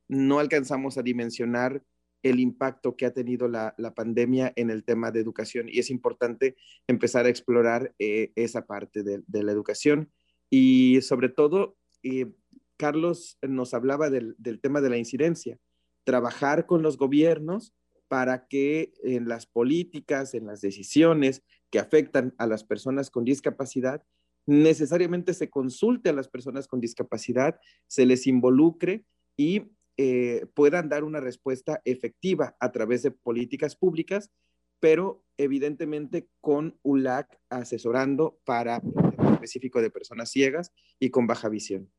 no 0.08 0.40
alcanzamos 0.40 0.98
a 0.98 1.04
dimensionar 1.04 1.84
el 2.24 2.40
impacto 2.40 2.96
que 2.96 3.06
ha 3.06 3.14
tenido 3.14 3.48
la, 3.48 3.76
pandemia 3.96 4.54
en 4.56 4.70
el 4.70 4.84
tema 4.84 5.12
de 5.12 5.20
educación 5.20 5.68
y 5.70 5.80
es 5.80 5.90
importante 5.90 6.56
empezar 6.88 7.26
a 7.26 7.30
explorar 7.30 7.94
eh, 8.00 8.32
esa 8.36 8.66
parte 8.66 9.04
de, 9.04 9.44
la 9.44 9.52
educación. 9.52 10.12
Y 10.50 11.02
sobre 11.02 11.30
todo, 11.30 11.78
eh, 12.04 12.32
Carlos 12.78 13.38
nos 13.42 13.74
hablaba 13.74 14.10
del, 14.10 14.36
tema 14.62 14.82
de 14.82 14.90
la 14.90 14.98
incidencia, 14.98 15.60
trabajar 16.04 16.66
con 16.66 16.82
los 16.82 16.98
gobiernos 16.98 17.74
para 18.08 18.48
que 18.48 18.94
en 19.04 19.28
las 19.28 19.46
políticas, 19.46 20.34
en 20.34 20.48
las 20.48 20.62
decisiones 20.62 21.44
que 21.70 21.80
afectan 21.80 22.34
a 22.38 22.48
las 22.48 22.64
personas 22.64 23.12
con 23.12 23.24
discapacidad, 23.24 24.04
necesariamente 24.46 25.34
se 25.34 25.50
consulte 25.50 26.10
a 26.10 26.14
las 26.14 26.28
personas 26.28 26.68
con 26.68 26.80
discapacidad, 26.80 27.60
se 27.88 28.06
les 28.06 28.26
involucre 28.26 29.06
y 29.38 29.72
eh, 30.02 30.46
puedan 30.54 30.88
dar 30.88 31.04
una 31.04 31.20
respuesta 31.20 31.82
efectiva 31.84 32.56
a 32.62 32.72
través 32.72 33.04
de 33.04 33.12
políticas 33.12 33.76
públicas, 33.76 34.32
pero 34.80 35.26
evidentemente 35.36 36.30
con 36.40 36.80
ULAC 36.84 37.38
asesorando 37.50 38.40
para 38.46 38.78
el 38.78 39.34
específico 39.34 39.82
de 39.82 39.90
personas 39.90 40.32
ciegas 40.32 40.72
y 41.00 41.10
con 41.10 41.28
baja 41.28 41.50
visión. 41.50 41.92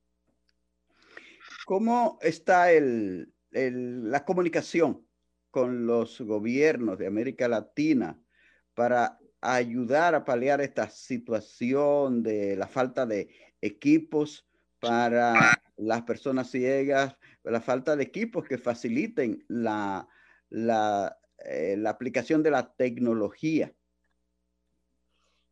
¿Cómo 1.66 2.18
está 2.22 2.68
la 3.51 4.24
comunicación 4.24 5.07
con 5.51 5.84
los 5.84 6.22
gobiernos 6.22 6.98
de 6.98 7.07
América 7.07 7.48
Latina 7.48 8.18
para 8.72 9.18
ayudar 9.42 10.14
a 10.14 10.24
paliar 10.24 10.62
esta 10.62 10.88
situación 10.88 12.22
de 12.22 12.57
la 12.57 12.66
falta 12.66 13.05
de 13.05 13.28
equipos 13.61 14.46
para 14.81 15.61
las 15.76 16.03
personas 16.03 16.51
ciegas, 16.51 17.16
la 17.45 17.61
falta 17.61 17.97
de 17.97 18.03
equipos 18.03 18.45
que 18.45 18.59
faciliten 18.59 19.45
la, 19.49 20.09
la, 20.49 21.18
eh, 21.45 21.76
la 21.78 21.91
aplicación 21.91 22.43
de 22.43 22.51
la 22.51 22.72
tecnología. 22.74 23.72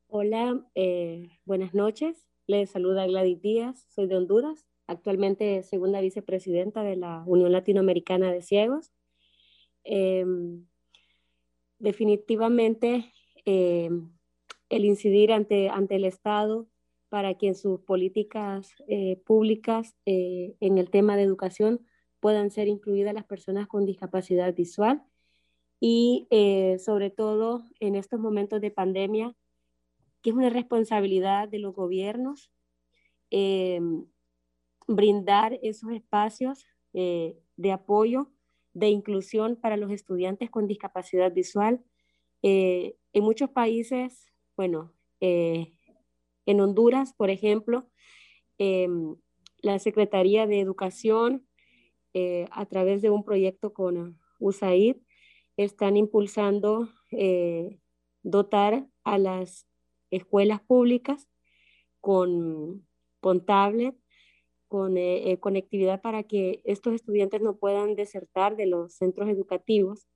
Hola, 0.09 0.64
eh, 0.74 1.29
buenas 1.45 1.74
noches. 1.74 2.26
Les 2.47 2.70
saluda 2.70 3.07
Gladys 3.07 3.43
Díaz, 3.43 3.87
soy 3.95 4.07
de 4.07 4.16
Honduras, 4.16 4.66
actualmente 4.87 5.62
segunda 5.62 6.01
vicepresidenta 6.01 6.83
de 6.83 6.97
la 6.97 7.22
Unión 7.26 7.53
Latinoamericana 7.53 8.33
de 8.33 8.41
Ciegos. 8.41 8.91
Em, 9.85 10.64
definitivamente, 11.79 13.12
em, 13.45 14.11
el 14.70 14.85
incidir 14.87 15.33
ante, 15.33 15.68
ante 15.68 15.97
el 15.97 16.07
Estado 16.07 16.68
para 17.09 17.34
que 17.34 17.48
en 17.48 17.54
sus 17.54 17.80
políticas 17.80 18.74
eh, 18.86 19.16
públicas 19.24 19.96
eh, 20.04 20.54
en 20.61 20.78
el 20.78 20.90
tema 20.90 21.16
de 21.16 21.22
educación 21.22 21.80
puedan 22.20 22.50
ser 22.50 22.68
incluidas 22.68 23.14
las 23.14 23.24
personas 23.24 23.66
con 23.66 23.86
discapacidad 23.86 24.54
visual 24.54 25.02
y 25.80 26.26
eh, 26.30 26.78
sobre 26.78 27.11
todo 27.11 27.64
en 27.80 27.94
estos 27.94 28.20
momentos 28.20 28.61
de 28.61 28.70
pandemia, 28.70 29.34
que 30.22 30.30
es 30.30 30.36
una 30.36 30.50
responsabilidad 30.50 31.48
de 31.48 31.61
los 31.61 31.74
gobiernos 31.74 32.50
brindar 34.86 35.59
esos 35.62 35.92
espacios 35.92 36.64
de 36.94 37.72
apoyo, 37.72 38.32
de 38.72 38.88
inclusión 38.88 39.56
para 39.56 39.76
los 39.76 39.92
estudiantes 39.92 40.48
con 40.50 40.66
discapacidad 40.66 41.30
visual. 41.30 41.84
en 42.40 42.94
muchos 43.22 43.50
países, 43.50 44.32
bueno, 44.56 44.94
en 46.49 46.62
Honduras, 46.62 47.12
por 47.12 47.28
ejemplo, 47.28 47.86
em, 48.57 49.16
la 49.61 49.78
Secretaría 49.78 50.46
de 50.46 50.61
Educación, 50.61 51.46
eh, 52.14 52.46
a 52.51 52.64
través 52.64 53.03
de 53.03 53.11
un 53.11 53.22
proyecto 53.22 53.74
con 53.74 54.18
USAID, 54.40 54.96
están 55.59 55.99
impulsando 55.99 56.88
eh, 57.11 57.78
dotar 58.22 58.86
a 59.05 59.18
las 59.18 59.66
escuelas 60.11 60.62
públicas 60.62 61.28
con, 62.01 62.86
con 63.20 63.44
tablet, 63.44 63.94
con 64.68 64.96
eh, 64.96 65.36
conectividad 65.40 66.01
para 66.01 66.22
que 66.22 66.62
estos 66.64 66.94
estudiantes 66.94 67.42
no 67.42 67.57
puedan 67.59 67.94
desertar 67.94 68.57
de 68.57 68.66
los 68.66 68.94
centros 68.94 69.28
educativos 69.28 70.09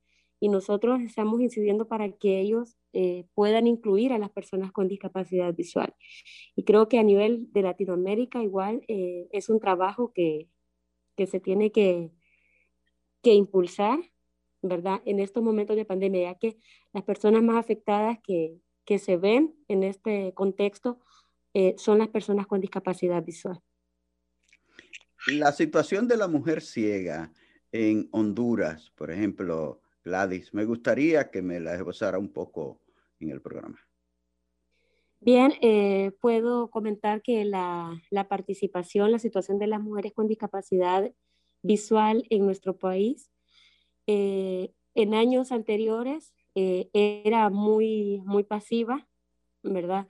y 0.43 0.49
nosotros 0.49 0.99
estamos 0.99 1.39
incidiendo 1.39 1.87
para 1.87 2.11
que 2.11 2.41
ellos 2.41 2.75
eh, 2.91 3.23
puedan 3.33 3.65
incluir 3.65 4.11
a 4.11 4.17
las 4.17 4.29
personas 4.29 4.73
con 4.73 4.89
discapacidad 4.89 5.53
visual. 5.53 5.95
Y 6.57 6.65
creo 6.65 6.89
que 6.89 6.99
a 6.99 7.03
nivel 7.03 7.47
de 7.53 7.61
Latinoamérica 7.61 8.43
igual 8.43 8.83
eh, 8.89 9.29
es 9.31 9.47
un 9.47 9.61
trabajo 9.61 10.11
que, 10.11 10.49
que 11.15 11.27
se 11.27 11.39
tiene 11.39 11.71
que, 11.71 12.11
que, 13.21 13.33
impulsar, 13.33 13.99
¿verdad? 14.61 15.01
En 15.05 15.21
estos 15.21 15.41
momentos 15.41 15.77
de 15.77 15.85
pandemia, 15.85 16.33
ya 16.33 16.37
que 16.37 16.57
las 16.91 17.03
personas 17.03 17.41
más 17.41 17.55
afectadas 17.55 18.19
que, 18.21 18.59
que 18.83 18.99
se 18.99 19.15
ven 19.15 19.55
en 19.69 19.83
este 19.83 20.33
contexto 20.33 20.99
eh, 21.53 21.73
son 21.77 21.99
las 21.99 22.09
personas 22.09 22.47
con 22.47 22.59
discapacidad 22.59 23.23
visual. 23.23 23.61
La 25.27 25.53
situación 25.53 26.09
de 26.09 26.17
la 26.17 26.27
mujer 26.27 26.61
ciega 26.61 27.31
en 27.71 28.09
Honduras, 28.11 28.91
por 28.93 29.09
ejemplo, 29.09 29.82
Gladys, 30.03 30.53
me 30.53 30.65
gustaría 30.65 31.29
que 31.31 31.41
me 31.41 31.59
la 31.59 31.75
esbozara 31.75 32.17
un 32.17 32.31
poco 32.31 32.81
en 33.19 33.29
el 33.29 33.41
programa. 33.41 33.79
Bien, 35.21 35.53
eh, 35.61 36.11
puedo 36.19 36.69
comentar 36.69 37.21
que 37.21 37.45
la, 37.45 38.01
participación, 38.27 39.11
la 39.11 39.19
situación 39.19 39.57
de 39.57 39.67
las 39.67 39.79
mujeres 39.79 40.11
con 40.11 40.27
discapacidad 40.27 41.09
visual 41.61 42.25
en 42.29 42.45
nuestro 42.45 42.77
país 42.77 43.31
eh, 44.05 44.73
en 44.95 45.13
años 45.13 45.53
anteriores 45.53 46.33
eh, 46.55 46.89
era 46.93 47.49
muy, 47.49 48.21
muy 48.25 48.43
pasiva, 48.43 49.07
¿verdad? 49.63 50.07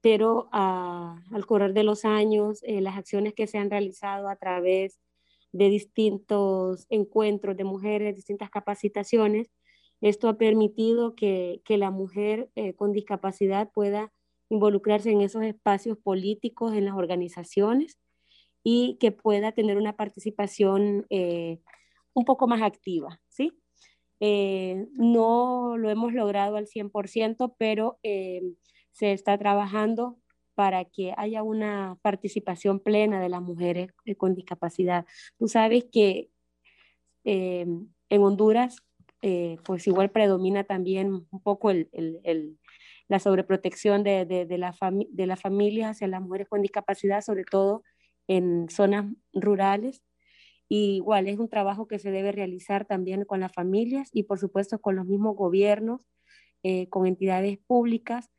pero 0.00 0.48
al 0.52 1.46
correr 1.46 1.74
de 1.74 1.84
los 1.84 2.06
años, 2.06 2.62
las 2.66 2.96
acciones 2.96 3.34
que 3.34 3.46
se 3.46 3.58
han 3.58 3.70
realizado 3.70 4.28
a 4.30 4.36
través 4.36 4.98
de 5.52 5.68
distintos 5.68 6.86
encuentros 6.88 7.56
de 7.56 7.64
mujeres, 7.64 8.16
distintas 8.16 8.50
capacitaciones. 8.50 9.50
Esto 10.00 10.28
ha 10.28 10.38
permitido 10.38 11.14
que, 11.14 11.62
la 11.68 11.90
mujer 11.90 12.50
eh, 12.56 12.74
con 12.74 12.92
discapacidad 12.92 13.70
pueda 13.72 14.12
involucrarse 14.48 15.10
en 15.10 15.20
esos 15.20 15.42
espacios 15.44 15.98
políticos, 15.98 16.74
en 16.74 16.86
las 16.86 16.94
organizaciones 16.94 17.98
y 18.64 18.96
que 19.00 19.12
pueda 19.12 19.52
tener 19.52 19.76
una 19.76 19.96
participación 19.96 21.06
eh, 21.10 21.60
un 22.14 22.24
poco 22.24 22.46
más 22.46 22.62
activa, 22.62 23.20
¿sí? 23.28 23.52
Eh, 24.20 24.86
no 24.92 25.76
lo 25.76 25.90
hemos 25.90 26.12
logrado 26.12 26.56
al 26.56 26.66
100%, 26.68 27.54
pero 27.58 27.98
se 28.92 29.12
está 29.12 29.36
trabajando 29.38 30.18
para 30.54 30.84
que 30.84 31.14
haya 31.16 31.42
una 31.42 31.98
participación 32.02 32.80
plena 32.80 33.20
de 33.20 33.28
las 33.28 33.42
mujeres 33.42 33.90
eh, 34.04 34.14
con 34.14 34.34
discapacidad. 34.34 35.06
Tú 35.38 35.48
sabes 35.48 35.84
que 35.90 36.30
eh, 37.24 37.66
en 38.08 38.22
Honduras, 38.22 38.76
eh, 39.22 39.56
pues 39.64 39.86
igual 39.86 40.10
predomina 40.10 40.64
también 40.64 41.26
un 41.30 41.42
poco 41.42 41.70
el, 41.70 42.58
la 43.08 43.18
sobreprotección 43.18 44.02
de, 44.02 44.24
de, 44.26 44.58
la 44.58 44.74
las 45.26 45.40
familias 45.40 45.92
hacia 45.92 46.08
las 46.08 46.20
mujeres 46.20 46.48
con 46.48 46.62
discapacidad, 46.62 47.22
sobre 47.22 47.44
todo 47.44 47.82
en 48.26 48.68
zonas 48.68 49.06
rurales. 49.32 50.02
Igual 50.68 51.28
es 51.28 51.38
un 51.38 51.48
trabajo 51.48 51.86
que 51.86 51.98
se 51.98 52.10
debe 52.10 52.32
realizar 52.32 52.86
también 52.86 53.24
con 53.24 53.40
las 53.40 53.52
familias 53.52 54.08
y 54.12 54.24
por 54.24 54.38
supuesto 54.38 54.80
con 54.80 54.96
los 54.96 55.06
mismos 55.06 55.36
gobiernos, 55.36 56.00
con 56.88 57.06
entidades 57.06 57.58
públicas, 57.58 58.30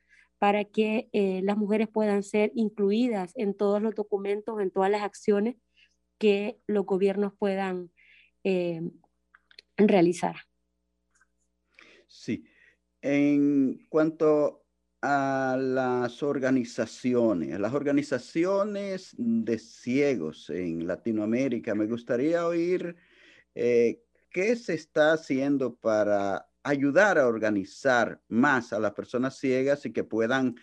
para 0.44 0.66
que 0.66 1.08
eh, 1.14 1.40
las 1.42 1.56
mujeres 1.56 1.88
puedan 1.88 2.22
ser 2.22 2.52
incluidas 2.54 3.32
en 3.38 3.54
todos 3.54 3.82
los 3.82 3.96
documentos, 3.96 4.60
en 4.60 4.72
todas 4.72 4.92
las 4.92 5.02
acciones 5.02 5.56
que 6.18 6.60
los 6.68 6.86
gobiernos 6.86 7.32
puedan 7.40 7.94
eh, 8.44 8.82
realizar. 9.78 10.36
Sí. 12.08 12.44
En 13.02 13.88
cuanto 13.88 14.66
a 15.02 15.56
las 15.58 16.22
organizaciones, 16.22 17.58
las 17.58 17.74
organizaciones 17.74 19.16
de 19.18 19.58
ciegos 19.58 20.50
en 20.50 20.86
Latinoamérica, 20.86 21.74
me 21.74 21.88
gustaría 21.88 22.46
oír 22.46 22.98
eh, 23.56 24.04
qué 24.30 24.58
se 24.58 24.74
está 24.74 25.14
haciendo 25.14 25.74
para 25.74 26.50
ayudar 26.64 27.18
a 27.18 27.28
organizar 27.28 28.22
más 28.30 28.74
a 28.74 28.80
las 28.80 28.94
personas 28.94 29.38
ciegas 29.38 29.86
y 29.86 29.92
que 29.92 30.04
puedan 30.04 30.56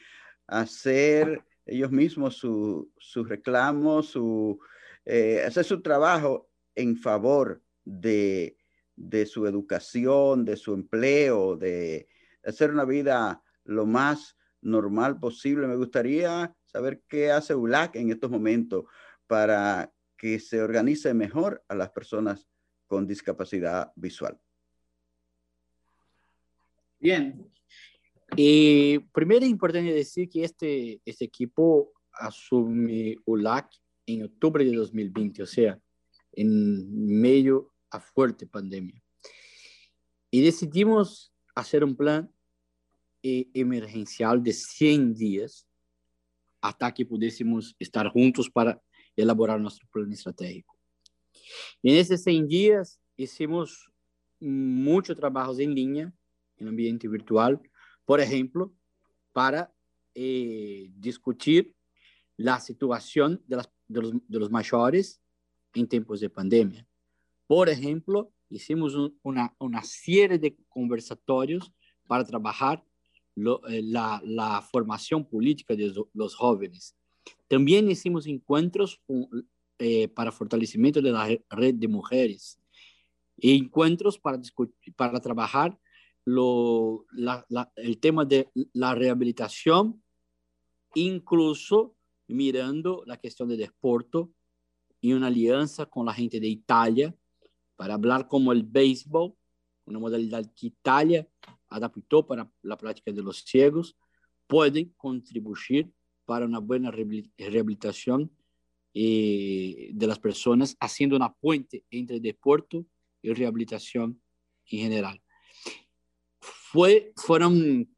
hacer 0.47 1.45
ellos 1.67 1.93
mismos 1.93 2.37
su, 2.37 2.91
su 2.99 3.25
reclamo, 3.25 4.03
su, 4.03 4.59
eh, 5.05 5.45
hacer 5.47 5.65
su 5.65 5.83
trabajo 5.83 6.49
en 6.75 6.97
favor 6.97 7.63
de, 7.85 8.57
de 8.97 9.27
su 9.27 9.47
educación, 9.47 10.45
de 10.45 10.57
su 10.57 10.75
empleo, 10.75 11.57
de 11.57 12.09
hacer 12.45 12.71
una 12.71 12.85
vida 12.85 13.43
lo 13.65 13.87
más 13.87 14.37
normal 14.63 15.19
posible. 15.19 15.67
Me 15.67 15.77
gustaría 15.77 16.55
saber 16.65 17.03
qué 17.09 17.31
hace 17.31 17.55
ULAC 17.55 17.97
en 17.97 18.11
estos 18.11 18.31
momentos 18.31 18.85
para 19.27 19.93
que 20.17 20.39
se 20.39 20.61
organice 20.61 21.15
mejor 21.15 21.63
a 21.69 21.75
las 21.75 21.91
personas 21.91 22.49
con 22.87 23.07
discapacidad 23.07 23.93
visual. 23.95 24.39
Bien. 27.01 27.51
Y 28.37 28.99
primero 29.13 29.45
es 29.45 29.51
importante 29.51 29.93
decir 29.93 30.29
que 30.29 30.45
este, 30.45 31.01
este 31.05 31.25
equipo 31.25 31.93
asume 32.13 33.17
ULAC 33.25 33.71
en 34.07 34.25
octubre 34.25 34.65
de 34.65 34.77
2020, 34.77 35.43
o 35.43 35.47
sea, 35.47 35.81
en 36.33 37.21
medio 37.21 37.73
a 37.91 37.99
fuerte 38.01 38.47
pandemia. 38.47 39.03
Y 40.31 40.43
decidimos 40.43 41.33
hacer 41.55 41.83
un 41.83 41.97
plan 41.97 42.31
eh, 43.23 43.49
emergencial 43.55 44.43
de 44.43 44.53
100 44.53 45.15
días 45.15 45.67
hasta 46.61 46.93
que 46.93 47.07
pudiésemos 47.07 47.75
estar 47.79 48.09
juntos 48.09 48.49
para 48.51 48.81
elaborar 49.17 49.61
nuestro 49.61 49.89
plan 49.91 50.13
estratégico. 50.13 50.79
En 51.83 51.97
esos 51.97 52.23
100 52.23 52.47
días 52.47 53.01
hicimos 53.17 53.91
muchos 54.39 55.17
trabajos 55.17 55.59
en 55.59 55.75
línea, 55.75 56.13
en 56.61 56.69
ambiente 56.69 57.09
virtual, 57.09 57.61
por 58.05 58.21
ejemplo, 58.21 58.73
para 59.33 59.75
eh, 60.15 60.91
discutir 60.97 61.75
la 62.37 62.61
situación 62.61 63.43
de, 63.47 63.57
los, 63.57 63.69
de, 64.29 64.39
los, 64.39 64.51
mayores 64.51 65.21
en 65.75 65.87
tiempos 65.87 66.21
de 66.21 66.31
pandemia. 66.31 66.87
Por 67.47 67.69
ejemplo, 67.69 68.33
hicimos 68.49 68.95
un, 68.95 69.19
una, 69.23 69.55
una 69.59 69.83
serie 69.83 70.39
de 70.39 70.57
conversatorios 70.69 71.73
para 72.07 72.25
trabajar 72.25 72.85
eh, 73.37 73.83
la, 73.83 74.21
la, 74.25 74.63
formación 74.63 75.25
política 75.25 75.75
de 75.75 75.93
los 76.13 76.35
jóvenes. 76.35 76.97
También 77.49 77.91
hicimos 77.91 78.27
encuentros 78.27 79.01
eh, 79.79 80.09
para 80.09 80.33
fortalecimiento 80.33 81.01
de 81.01 81.13
la 81.13 81.29
red 81.51 81.75
de 81.75 81.89
mujeres 81.89 82.59
e 83.39 83.55
encuentros 83.55 84.19
para, 84.19 84.41
para 84.97 85.21
trabajar 85.21 85.79
el 86.27 87.99
tema 88.01 88.25
de 88.25 88.51
la 88.73 88.95
rehabilitación, 88.95 90.03
incluso 90.95 91.97
mirando 92.29 93.03
la 93.07 93.19
cuestión 93.19 93.49
del 93.49 93.59
deporte 93.59 94.27
y 95.01 95.13
una 95.13 95.29
alianza 95.29 95.87
con 95.87 96.07
la 96.07 96.13
gente 96.15 96.41
de 96.41 96.49
Italia 96.49 97.15
para 97.77 97.95
hablar 97.95 98.29
como 98.29 98.53
el 98.53 98.63
béisbol, 98.63 99.35
una 99.87 99.99
modalidad 99.99 100.45
que 100.55 100.67
Italia 100.67 101.27
adaptó 101.69 102.27
para 102.27 102.51
la 102.63 102.77
práctica 102.77 103.11
de 103.13 103.23
los 103.23 103.39
ciegos, 103.39 103.97
pueden 104.47 104.93
contribuir 104.97 105.91
para 106.27 106.45
una 106.45 106.59
buena 106.59 106.91
rehabilitación 106.91 108.31
eh, 108.93 109.91
de 109.93 110.07
las 110.07 110.19
personas, 110.19 110.77
haciendo 110.81 111.17
una 111.17 111.33
puente 111.33 111.85
entre 111.91 112.21
deporte 112.21 112.85
y 113.23 113.33
rehabilitación 113.33 114.21
en 114.67 114.79
general. 114.81 115.23
Fue, 116.73 117.13
fueron 117.17 117.93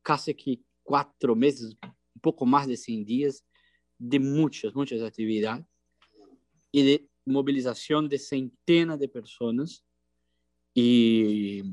casi 0.00 0.34
que 0.34 0.60
cuatro 0.84 1.34
meses, 1.34 1.76
un 1.82 2.20
poco 2.20 2.46
más 2.46 2.68
de 2.68 2.76
100 2.76 3.04
días 3.04 3.44
de 3.98 4.20
muchas, 4.20 4.72
muchas 4.72 5.02
actividades 5.02 5.66
y 6.70 6.84
de 6.84 7.08
movilización 7.24 8.08
de 8.08 8.20
centenas 8.20 9.00
de 9.00 9.08
personas. 9.08 9.84
Y 10.74 11.64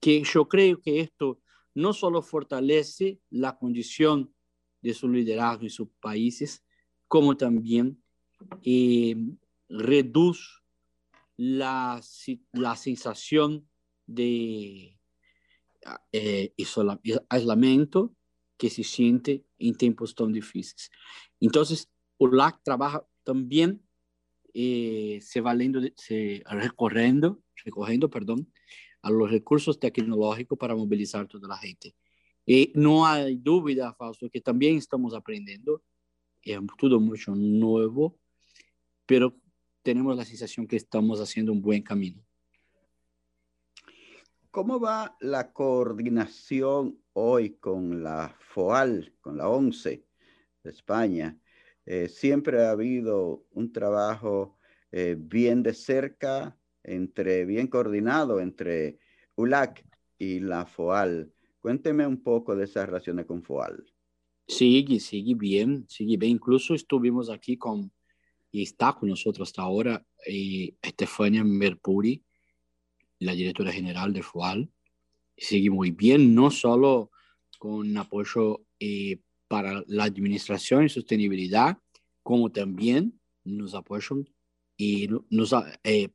que 0.00 0.24
yo 0.24 0.48
creo 0.48 0.80
que 0.80 0.98
esto 0.98 1.40
no 1.74 1.92
solo 1.92 2.22
fortalece 2.22 3.20
la 3.30 3.56
condición 3.56 4.34
de 4.82 4.94
su 4.94 5.08
liderazgo 5.08 5.62
en 5.62 5.70
sus 5.70 5.90
países, 6.00 6.64
como 7.06 7.36
también 7.36 8.02
eh, 8.64 9.14
reduce 9.68 10.42
la, 11.36 12.00
la 12.52 12.74
sensación 12.74 13.68
de 14.08 14.99
eh, 16.12 16.52
aislamiento 17.28 18.14
que 18.56 18.70
se 18.70 18.84
siente 18.84 19.44
en 19.58 19.74
tiempos 19.74 20.14
tan 20.14 20.32
difíciles. 20.32 20.90
Entonces, 21.40 21.88
ULAC 22.18 22.62
trabaja 22.62 23.06
también 23.24 23.82
eh, 24.52 25.18
se 25.22 25.40
valendo, 25.40 25.80
se 25.96 26.42
recorrendo, 26.46 27.42
recorrendo, 27.64 28.10
perdón, 28.10 28.52
a 29.02 29.10
los 29.10 29.30
recursos 29.30 29.78
tecnológicos 29.78 30.58
para 30.58 30.76
movilizar 30.76 31.26
toda 31.26 31.54
a 31.54 31.58
gente. 31.58 31.94
E 32.46 32.72
não 32.74 33.04
há 33.04 33.18
dúvida, 33.36 33.94
Fausto, 33.94 34.28
que 34.28 34.40
também 34.40 34.76
estamos 34.76 35.14
aprendendo, 35.14 35.80
é 36.44 36.58
tudo 36.78 37.00
muito 37.00 37.34
novo, 37.34 38.18
pero 39.06 39.34
temos 39.82 40.18
a 40.18 40.24
sensação 40.24 40.66
que 40.66 40.76
estamos 40.76 41.18
fazendo 41.18 41.52
um 41.52 41.60
bom 41.60 41.80
caminho. 41.82 42.22
¿Cómo 44.50 44.80
va 44.80 45.16
la 45.20 45.52
coordinación 45.52 46.98
hoy 47.12 47.50
con 47.58 48.02
la 48.02 48.34
FOAL, 48.40 49.14
con 49.20 49.36
la 49.36 49.48
ONCE 49.48 50.04
de 50.64 50.70
España? 50.70 51.38
Eh, 51.86 52.08
siempre 52.08 52.64
ha 52.64 52.72
habido 52.72 53.44
un 53.52 53.72
trabajo 53.72 54.58
eh, 54.90 55.14
bien 55.16 55.62
de 55.62 55.72
cerca, 55.72 56.58
entre, 56.82 57.44
bien 57.44 57.68
coordinado 57.68 58.40
entre 58.40 58.98
ULAC 59.36 59.84
y 60.18 60.40
la 60.40 60.66
FOAL. 60.66 61.32
Cuénteme 61.60 62.04
un 62.04 62.20
poco 62.20 62.56
de 62.56 62.64
esas 62.64 62.86
relaciones 62.86 63.26
con 63.26 63.44
FOAL. 63.44 63.84
Sigue, 64.48 64.98
sigue 64.98 65.34
bien, 65.36 65.86
sigue 65.88 66.16
bien. 66.16 66.32
Incluso 66.32 66.74
estuvimos 66.74 67.30
aquí 67.30 67.56
con, 67.56 67.92
y 68.50 68.64
está 68.64 68.94
con 68.94 69.10
nosotros 69.10 69.48
hasta 69.48 69.62
ahora, 69.62 70.04
eh, 70.26 70.74
Estefania 70.82 71.44
Merpuri, 71.44 72.24
la 73.20 73.32
directora 73.34 73.70
general 73.70 74.12
de 74.12 74.22
FOAL. 74.22 74.68
Sigue 75.36 75.70
muy 75.70 75.92
bien, 75.92 76.34
no 76.34 76.50
solo 76.50 77.12
con 77.58 77.96
apoyo 77.96 78.62
eh, 78.80 79.18
para 79.46 79.84
la 79.86 80.04
administración 80.04 80.84
y 80.84 80.88
sostenibilidad, 80.88 81.78
como 82.22 82.50
también 82.50 83.20
nos 83.44 83.74
apoyan 83.74 84.28
y 84.76 85.08
nos, 85.28 85.54
eh, 85.84 86.08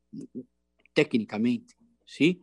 técnicamente, 0.93 1.75
¿sí? 2.05 2.41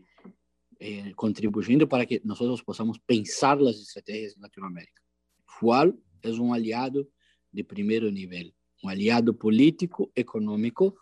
Eh, 0.79 1.13
contribuyendo 1.15 1.89
para 1.89 2.07
que 2.07 2.21
nosotros 2.25 2.63
podamos 2.63 2.99
pensar 3.01 3.61
las 3.61 3.77
estrategias 3.77 4.37
en 4.37 4.43
Latinoamérica. 4.43 5.03
FUAL 5.47 5.97
es 6.23 6.39
un 6.39 6.55
aliado 6.55 7.09
de 7.51 7.65
primer 7.65 8.05
nivel, 8.13 8.55
un 8.83 8.91
aliado 8.91 9.37
político, 9.37 10.11
económico, 10.15 10.97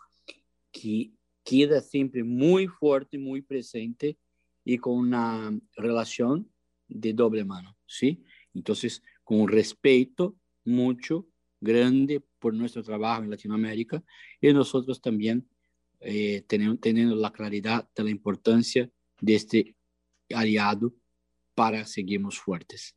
que 0.71 1.11
queda 1.43 1.81
siempre 1.81 2.23
muy 2.23 2.67
fuerte, 2.67 3.17
muy 3.17 3.41
presente 3.41 4.17
y 4.63 4.77
con 4.77 4.97
una 4.97 5.51
relación 5.75 6.49
de 6.87 7.13
doble 7.13 7.43
mano, 7.45 7.77
¿sí? 7.85 8.23
Entonces, 8.53 9.01
con 9.23 9.47
respeto 9.47 10.35
mucho, 10.65 11.27
grande 11.59 12.21
por 12.39 12.53
nuestro 12.53 12.83
trabajo 12.83 13.23
en 13.23 13.29
Latinoamérica 13.29 14.03
y 14.41 14.51
nosotros 14.51 14.99
también 14.99 15.47
eh, 15.99 16.43
teniendo, 16.47 16.77
teniendo 16.79 17.15
la 17.15 17.31
claridad 17.31 17.87
de 17.95 18.03
la 18.03 18.09
importancia 18.09 18.89
de 19.19 19.35
este 19.35 19.75
aliado 20.33 20.93
para 21.53 21.85
seguirnos 21.85 22.39
fuertes. 22.39 22.95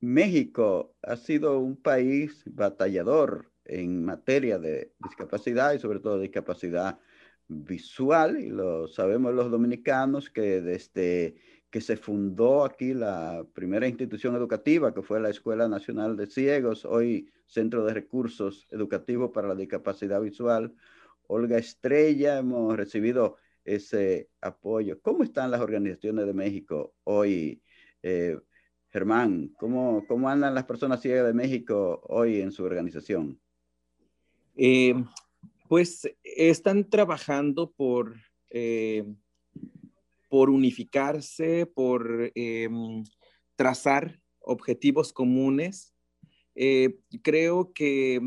México 0.00 0.94
ha 1.02 1.16
sido 1.16 1.58
un 1.58 1.76
país 1.76 2.42
batallador 2.46 3.50
en 3.68 4.04
materia 4.04 4.58
de 4.58 4.92
discapacidad 4.98 5.72
y 5.74 5.78
sobre 5.78 6.00
todo 6.00 6.18
discapacidad 6.18 6.98
visual 7.48 8.40
y 8.40 8.50
lo 8.50 8.88
sabemos 8.88 9.34
los 9.34 9.50
dominicanos 9.50 10.30
que 10.30 10.60
desde 10.60 11.36
que 11.70 11.80
se 11.80 11.96
fundó 11.96 12.64
aquí 12.64 12.94
la 12.94 13.44
primera 13.52 13.86
institución 13.86 14.34
educativa, 14.34 14.94
que 14.94 15.02
fue 15.02 15.20
la 15.20 15.28
Escuela 15.28 15.68
Nacional 15.68 16.16
de 16.16 16.26
Ciegos, 16.26 16.84
hoy 16.86 17.30
Centro 17.46 17.84
de 17.84 17.92
Recursos 17.92 18.66
Educativos 18.70 19.30
para 19.32 19.48
la 19.48 19.54
Discapacidad 19.54 20.20
Visual. 20.20 20.74
Olga 21.26 21.58
Estrella, 21.58 22.38
hemos 22.38 22.74
recibido 22.74 23.36
ese 23.64 24.30
apoyo. 24.40 25.00
¿Cómo 25.02 25.24
están 25.24 25.50
las 25.50 25.60
organizaciones 25.60 26.26
de 26.26 26.32
México 26.32 26.94
hoy? 27.04 27.62
Eh, 28.02 28.38
Germán, 28.88 29.48
¿cómo, 29.58 30.06
¿cómo 30.08 30.30
andan 30.30 30.54
las 30.54 30.64
personas 30.64 31.02
ciegas 31.02 31.26
de 31.26 31.34
México 31.34 32.00
hoy 32.08 32.40
en 32.40 32.50
su 32.50 32.64
organización? 32.64 33.38
Eh, 34.58 34.94
pues 35.68 36.06
están 36.22 36.90
trabajando 36.90 37.72
por... 37.72 38.16
Eh, 38.50 39.04
por 40.28 40.50
unificarse, 40.50 41.66
por, 41.66 42.30
eh, 42.34 42.68
trazar 43.56 44.20
objetivos 44.40 45.12
comunes. 45.12 45.94
Eh, 46.54 46.98
creo 47.22 47.72
que 47.72 48.20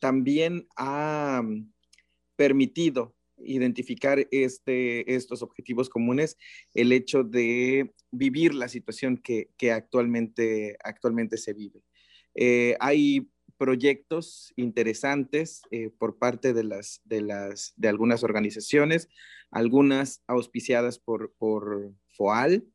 también 0.00 0.66
ha 0.76 1.42
permitido 2.36 3.14
identificar 3.38 4.26
este, 4.30 5.14
estos 5.14 5.42
objetivos 5.42 5.88
comunes 5.88 6.36
el 6.74 6.92
hecho 6.92 7.24
de 7.24 7.92
vivir 8.10 8.54
la 8.54 8.68
situación 8.68 9.16
que, 9.16 9.48
actualmente, 9.72 10.76
actualmente 10.84 11.38
se 11.38 11.54
vive. 11.54 11.82
Hay 12.78 13.30
proyectos 13.62 14.52
interesantes 14.56 15.62
por 15.98 16.18
parte 16.18 16.52
de, 16.52 16.64
las, 16.64 17.00
de, 17.04 17.20
las, 17.20 17.74
de 17.76 17.88
algunas 17.88 18.24
organizaciones, 18.24 19.08
algunas 19.52 20.24
auspiciadas 20.26 20.98
por, 20.98 21.32
por 21.38 21.94
FOAL, 22.08 22.66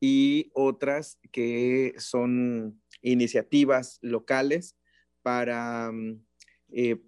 y 0.00 0.50
otras 0.54 1.18
que 1.32 1.94
son 1.98 2.80
iniciativas 3.02 3.98
locales 4.02 4.76
para 5.22 5.90
mm, 5.92 6.24
eh, 6.72 7.00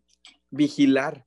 vigilar 0.50 1.26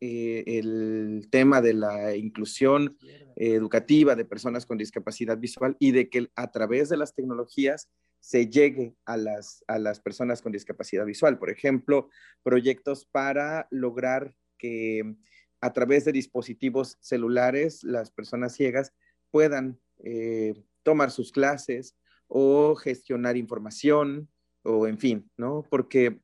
eh, 0.00 0.44
el 0.46 1.28
tema 1.30 1.60
de 1.60 1.74
la 1.74 2.16
inclusión 2.16 2.96
educativa 3.36 4.14
de 4.14 4.24
personas 4.24 4.66
con 4.66 4.78
discapacidad 4.78 5.38
visual 5.38 5.76
y 5.78 5.92
de 5.92 6.08
que 6.08 6.28
a 6.36 6.50
través 6.50 6.88
de 6.88 6.96
las 6.96 7.14
tecnologías 7.14 7.88
se 8.24 8.46
llegue 8.48 8.96
a 9.04 9.18
las, 9.18 9.62
a 9.68 9.78
las 9.78 10.00
personas 10.00 10.40
con 10.40 10.50
discapacidad 10.50 11.04
visual. 11.04 11.38
Por 11.38 11.50
ejemplo, 11.50 12.08
proyectos 12.42 13.04
para 13.04 13.68
lograr 13.70 14.34
que 14.56 15.14
a 15.60 15.74
través 15.74 16.06
de 16.06 16.12
dispositivos 16.12 16.96
celulares 17.02 17.84
las 17.84 18.10
personas 18.10 18.54
ciegas 18.54 18.94
puedan 19.30 19.78
eh, 19.98 20.54
tomar 20.82 21.10
sus 21.10 21.32
clases 21.32 21.98
o 22.26 22.74
gestionar 22.76 23.36
información 23.36 24.30
o 24.62 24.86
en 24.86 24.96
fin, 24.96 25.30
¿no? 25.36 25.62
Porque 25.68 26.22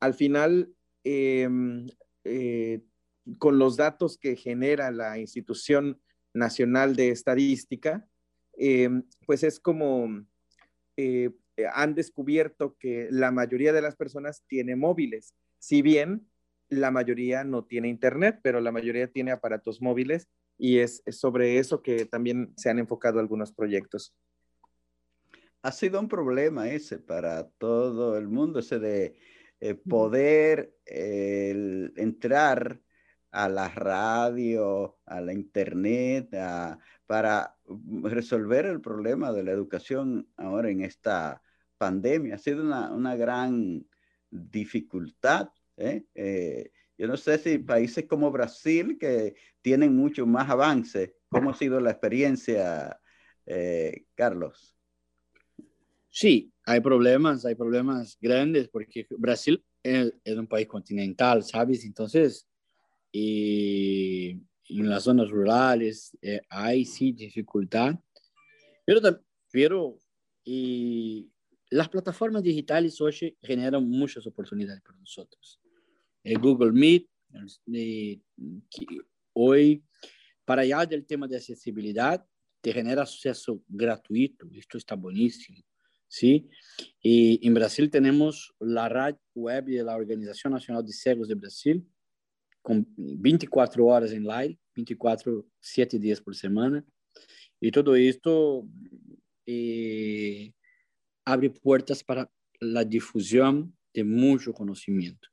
al 0.00 0.14
final, 0.14 0.72
em, 1.04 1.86
eh, 2.24 2.80
con 3.38 3.58
los 3.58 3.76
datos 3.76 4.16
que 4.16 4.36
genera 4.36 4.90
la 4.90 5.18
Institución 5.18 6.00
Nacional 6.32 6.96
de 6.96 7.10
Estadística, 7.10 8.08
em, 8.54 9.02
pues 9.26 9.42
es 9.42 9.60
como 9.60 10.24
eh, 11.56 11.66
han 11.72 11.94
descubierto 11.94 12.76
que 12.78 13.08
la 13.10 13.30
mayoría 13.30 13.72
de 13.72 13.82
las 13.82 13.96
personas 13.96 14.42
tiene 14.46 14.76
móviles, 14.76 15.34
si 15.58 15.82
bien 15.82 16.26
la 16.68 16.90
mayoría 16.90 17.44
no 17.44 17.64
tiene 17.64 17.88
internet, 17.88 18.40
pero 18.42 18.60
la 18.60 18.72
mayoría 18.72 19.10
tiene 19.10 19.32
aparatos 19.32 19.82
móviles 19.82 20.28
y 20.56 20.78
es, 20.78 21.02
sobre 21.10 21.58
eso 21.58 21.82
que 21.82 22.06
también 22.06 22.52
se 22.56 22.70
han 22.70 22.78
enfocado 22.78 23.20
algunos 23.20 23.52
proyectos. 23.52 24.14
Ha 25.60 25.72
sido 25.72 26.00
un 26.00 26.08
problema 26.08 26.70
ese 26.70 26.98
para 26.98 27.48
todo 27.50 28.16
el 28.16 28.28
mundo, 28.28 28.60
ese 28.60 28.78
de 28.78 29.14
eh, 29.60 29.74
poder 29.74 30.74
entrar 30.86 32.80
a 33.30 33.48
la 33.48 33.68
radio, 33.68 34.98
a 35.06 35.20
la 35.20 35.32
internet, 35.32 36.30
para 37.06 37.56
resolver 38.02 38.66
el 38.66 38.80
problema 38.80 39.32
de 39.32 39.44
la 39.44 39.52
educación 39.52 40.28
ahora 40.36 40.70
en 40.70 40.82
esta 40.82 41.42
pandemia. 41.78 42.36
Ha 42.36 42.38
sido 42.38 42.62
una, 42.62 43.16
gran 43.16 43.86
dificultad. 44.30 45.50
¿eh? 45.76 46.04
eh 46.14 46.70
yo 46.98 47.08
no 47.08 47.16
sé 47.16 47.38
si 47.38 47.58
países 47.58 48.04
como 48.06 48.30
Brasil, 48.30 48.96
que 48.96 49.34
tienen 49.60 49.96
mucho 49.96 50.26
más 50.26 50.48
avance, 50.48 51.16
¿cómo 51.28 51.50
ha 51.50 51.54
sido 51.54 51.80
la 51.80 51.90
experiencia, 51.90 53.00
eh, 53.46 54.04
Carlos? 54.14 54.76
Sí, 56.08 56.52
hay 56.64 56.80
problemas, 56.80 57.44
hay 57.44 57.54
problemas 57.54 58.18
grandes, 58.20 58.68
porque 58.68 59.06
Brasil 59.18 59.64
es, 59.82 60.12
un 60.26 60.46
país 60.46 60.68
continental, 60.68 61.42
¿sabes? 61.42 61.84
Entonces, 61.84 62.46
y 63.10 64.40
en 64.80 64.88
las 64.88 65.04
zonas 65.04 65.30
rurales 65.30 66.16
eh, 66.22 66.40
hay 66.48 66.84
sí 66.84 67.12
dificultad, 67.12 67.94
pero, 68.84 69.00
pero 69.50 69.98
y 70.44 71.30
las 71.70 71.88
plataformas 71.88 72.42
digitales 72.42 73.00
hoy 73.00 73.36
generan 73.42 73.88
muchas 73.88 74.26
oportunidades 74.26 74.82
para 74.82 74.98
nosotros. 74.98 75.60
Eh, 76.24 76.34
Google 76.34 76.72
Meet, 76.72 77.08
eh, 77.72 78.20
hoy, 79.32 79.82
para 80.44 80.62
allá 80.62 80.84
del 80.84 81.06
tema 81.06 81.26
de 81.26 81.36
accesibilidad, 81.36 82.24
te 82.60 82.72
genera 82.72 83.02
acceso 83.02 83.62
gratuito, 83.66 84.46
esto 84.52 84.78
está 84.78 84.94
buenísimo, 84.94 85.58
¿sí? 86.06 86.48
Y 87.00 87.44
en 87.46 87.54
Brasil 87.54 87.90
tenemos 87.90 88.54
la 88.60 88.88
red 88.88 89.16
web 89.34 89.64
de 89.64 89.82
la 89.82 89.96
Organización 89.96 90.52
Nacional 90.52 90.84
de 90.84 90.92
Cegos 90.92 91.28
de 91.28 91.34
Brasil, 91.34 91.84
con 92.62 92.86
24 92.96 93.84
horas 93.84 94.12
en 94.12 94.24
live, 94.24 94.58
24, 94.74 95.44
7 95.60 95.98
días 95.98 96.20
por 96.20 96.34
semana, 96.34 96.84
y 97.60 97.70
todo 97.70 97.94
esto 97.94 98.66
eh, 99.46 100.52
abre 101.24 101.50
puertas 101.50 102.02
para 102.02 102.30
la 102.60 102.84
difusión 102.84 103.76
de 103.92 104.04
mucho 104.04 104.52
conocimiento. 104.52 105.28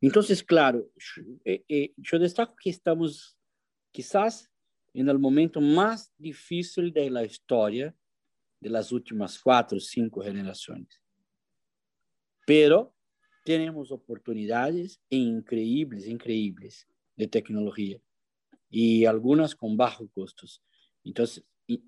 Entonces, 0.00 0.42
claro, 0.42 0.88
eh, 1.44 1.64
eh, 1.68 1.92
yo 1.96 2.18
destaco 2.18 2.54
que 2.56 2.70
estamos 2.70 3.36
quizás 3.90 4.50
en 4.92 5.08
el 5.08 5.18
momento 5.18 5.60
más 5.60 6.12
difícil 6.16 6.92
de 6.92 7.10
la 7.10 7.24
historia 7.24 7.94
de 8.60 8.70
las 8.70 8.92
últimas 8.92 9.38
cuatro 9.38 9.78
o 9.78 9.80
cinco 9.80 10.22
generaciones. 10.22 11.00
Pero 12.46 12.93
tenemos 13.44 13.92
oportunidades 13.92 15.00
increíbles, 15.10 16.08
increíbles 16.08 16.88
de 17.16 17.28
tecnología 17.28 18.00
y 18.70 19.04
algunas 19.04 19.54
con 19.54 19.76
bajos 19.76 20.08
costos. 20.12 20.62
Entonces, 21.04 21.44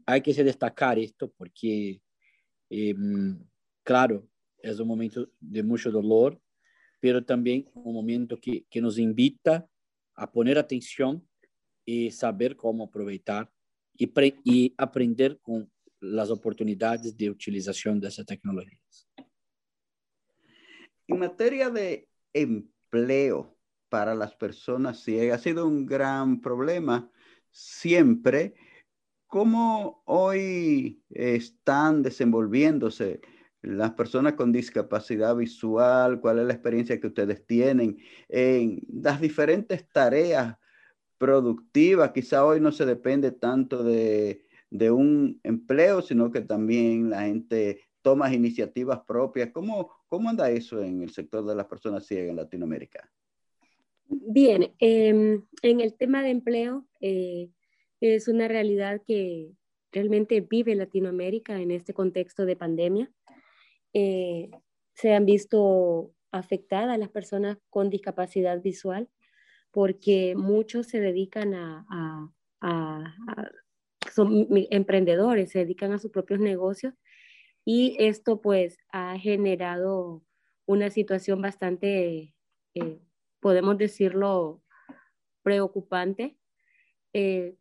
hay 0.07 0.20
que 0.22 0.32
destacar 0.44 0.98
esto 0.98 1.32
porque, 1.36 2.00
em, 2.70 3.38
claro, 3.82 4.28
es 4.59 4.78
un 4.80 4.88
momento 4.88 5.28
de 5.40 5.62
mucho 5.62 5.90
dolor, 5.90 6.40
pero 7.00 7.24
también 7.24 7.64
un 7.74 7.94
momento 7.94 8.38
que, 8.40 8.66
que 8.70 8.80
nos 8.80 8.98
invita 8.98 9.68
a 10.14 10.30
poner 10.30 10.59
atención 10.59 11.26
y 11.84 12.11
saber 12.11 12.57
cómo 12.57 12.84
aprovechar 12.84 13.50
y, 13.96 14.11
y 14.44 14.74
aprender 14.76 15.38
con 15.40 15.70
las 16.00 16.30
oportunidades 16.30 17.16
de 17.16 17.30
utilización 17.30 18.00
de 18.00 18.09
esas 18.09 18.26
tecnologías. 18.26 19.05
En 21.09 21.18
materia 21.18 21.70
de 21.70 22.09
empleo 22.32 23.57
para 23.88 24.14
las 24.14 24.34
personas 24.34 25.00
ciegas, 25.00 25.40
ha 25.40 25.42
sido 25.42 25.66
un 25.66 25.86
gran 25.86 26.40
problema 26.40 27.11
siempre. 27.50 28.54
¿Cómo 29.26 30.02
hoy 30.04 31.02
están 31.11 32.02
desenvolviéndose 32.02 33.20
las 33.66 33.92
personas 33.92 34.34
con 34.34 34.52
discapacidad 34.52 35.34
visual, 35.36 36.20
cuál 36.20 36.38
es 36.38 36.46
la 36.46 36.52
experiencia 36.52 37.00
que 37.00 37.09
ustedes 37.09 37.44
tienen 37.46 37.98
en 38.28 38.80
las 38.88 39.20
diferentes 39.20 39.88
tareas 39.88 40.57
productivas. 41.18 42.12
Quizá 42.12 42.44
hoy 42.44 42.61
no 42.61 42.70
se 42.70 42.86
depende 42.86 43.32
tanto 43.32 43.82
de, 43.82 44.42
un 44.70 45.40
empleo, 45.42 46.02
sino 46.02 46.30
que 46.30 46.42
también 46.42 47.11
la 47.11 47.22
gente 47.22 47.80
toma 48.02 48.32
iniciativas 48.32 49.00
propias. 49.07 49.50
¿Cómo, 49.52 49.95
¿Cómo 50.09 50.28
anda 50.28 50.50
eso 50.50 50.82
en 50.82 51.02
el 51.02 51.11
sector 51.11 51.44
de 51.44 51.54
las 51.54 51.66
personas 51.66 52.07
ciegas 52.07 52.30
en 52.30 52.36
Latinoamérica? 52.36 53.11
Bien, 54.09 54.72
em, 54.78 55.42
en 55.62 55.80
el 55.80 55.94
tema 55.94 56.22
de 56.22 56.30
empleo, 56.30 56.86
eh, 57.00 57.50
es 58.00 58.28
una 58.28 58.46
realidad 58.46 59.02
que 59.04 59.50
realmente 59.90 60.40
vive 60.40 60.74
Latinoamérica 60.74 61.61
en 61.61 61.70
este 61.70 61.92
contexto 61.92 62.44
de 62.44 62.57
pandemia. 62.57 63.11
Eh, 63.92 64.50
se 64.94 65.12
han 65.12 65.26
visto 65.26 66.12
afectadas 66.30 66.98
las 66.98 67.09
personas 67.09 67.59
con 67.70 67.90
discapacidad 67.90 68.61
visual 68.62 69.09
porque 69.70 70.34
muchos 70.36 70.86
se 70.86 71.00
dedican 71.00 71.54
a, 71.54 72.32
son 74.12 74.46
emprendedores, 74.70 75.50
se 75.50 75.61
dedican 75.61 75.92
a 75.92 75.98
sus 75.98 76.11
propios 76.11 76.40
negocios 76.40 76.94
y 77.68 77.96
esto 77.98 78.40
pues 78.40 78.78
ha 78.92 79.18
generado 79.18 80.22
una 80.66 80.88
situación 80.88 81.42
bastante, 81.42 82.32
eh, 82.74 83.00
podemos 83.40 83.76
decirlo, 83.76 84.62
preocupante, 85.42 86.38
eh, 87.12 87.56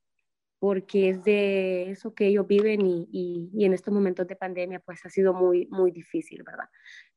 porque 0.59 1.09
es 1.09 1.23
de 1.23 1.89
eso 1.89 2.13
que 2.13 2.27
ellos 2.27 2.45
viven 2.45 2.85
y, 2.85 3.09
y, 3.11 3.65
en 3.65 3.73
estos 3.73 3.91
momentos 3.91 4.27
de 4.27 4.35
pandemia 4.35 4.79
pues 4.79 5.03
ha 5.05 5.09
sido 5.09 5.33
muy, 5.33 5.65
muy 5.71 5.89
difícil, 5.89 6.43
¿verdad? 6.43 6.69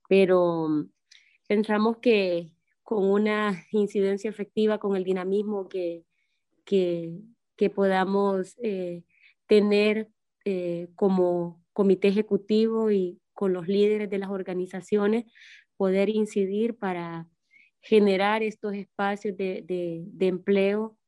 Pero 0.09 0.69
mm, 0.69 0.91
pensamos 1.47 1.99
que 1.99 2.55
con 2.83 3.05
una 3.05 3.67
incidencia 3.71 4.31
efectiva, 4.31 4.79
con 4.79 4.97
el 4.97 5.05
dinamismo 5.05 5.69
que, 5.69 6.07
que, 6.65 7.21
que 7.55 7.69
podamos 7.69 8.57
eh, 8.63 9.05
tener 9.47 10.09
como, 10.95 11.63
comité 11.79 12.09
ejecutivo 12.09 12.91
y 12.91 13.21
con 13.35 13.53
los 13.53 13.69
líderes 13.69 14.11
de 14.11 14.19
las 14.19 14.31
organizaciones 14.31 15.27
poder 15.77 16.09
incidir 16.09 16.77
para 16.77 17.29
generar 17.81 18.43
estos 18.43 18.75
espacios 18.75 19.37
de, 19.37 19.63
de, 19.65 20.27
empleo, 20.27 20.99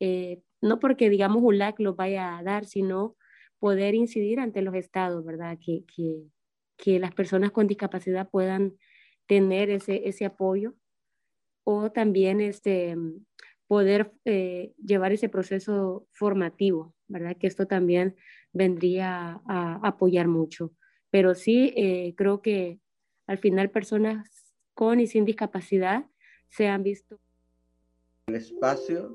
eh, 0.00 0.42
no 0.60 0.80
porque 0.80 1.10
digamos 1.10 1.44
ULAC 1.44 1.78
los 1.78 1.94
vaya 1.94 2.38
a 2.38 2.42
dar, 2.42 2.64
sino 2.64 3.16
poder 3.60 3.94
incidir 3.94 4.40
ante 4.40 4.62
los 4.62 4.74
estados, 4.74 5.24
¿verdad? 5.24 5.58
Que, 5.64 5.84
que, 5.94 6.24
que 6.76 6.98
las 6.98 7.14
personas 7.14 7.52
con 7.52 7.68
discapacidad 7.68 8.28
puedan 8.28 8.74
tener 9.28 9.70
ese, 9.70 10.08
ese 10.08 10.24
apoyo 10.24 10.74
o 11.62 11.92
también 11.92 12.40
este, 12.40 12.96
poder 13.68 14.12
eh, 14.24 14.72
llevar 14.84 15.12
ese 15.12 15.28
proceso 15.28 16.08
formativo, 16.10 16.96
¿verdad? 17.06 17.36
Que 17.38 17.46
esto 17.46 17.66
también 17.66 18.16
vendría 18.56 19.40
a, 19.46 19.80
apoyar 19.82 20.28
mucho. 20.28 20.72
Pero 21.10 21.34
sí, 21.34 21.72
eh, 21.76 22.14
creo 22.16 22.40
que 22.40 22.80
al 23.26 23.38
final 23.38 23.70
personas 23.70 24.54
con 24.74 25.00
y 25.00 25.06
sin 25.06 25.24
discapacidad 25.24 26.06
se 26.48 26.68
han 26.68 26.82
visto. 26.82 27.18
El 28.26 28.36
espacio 28.36 29.14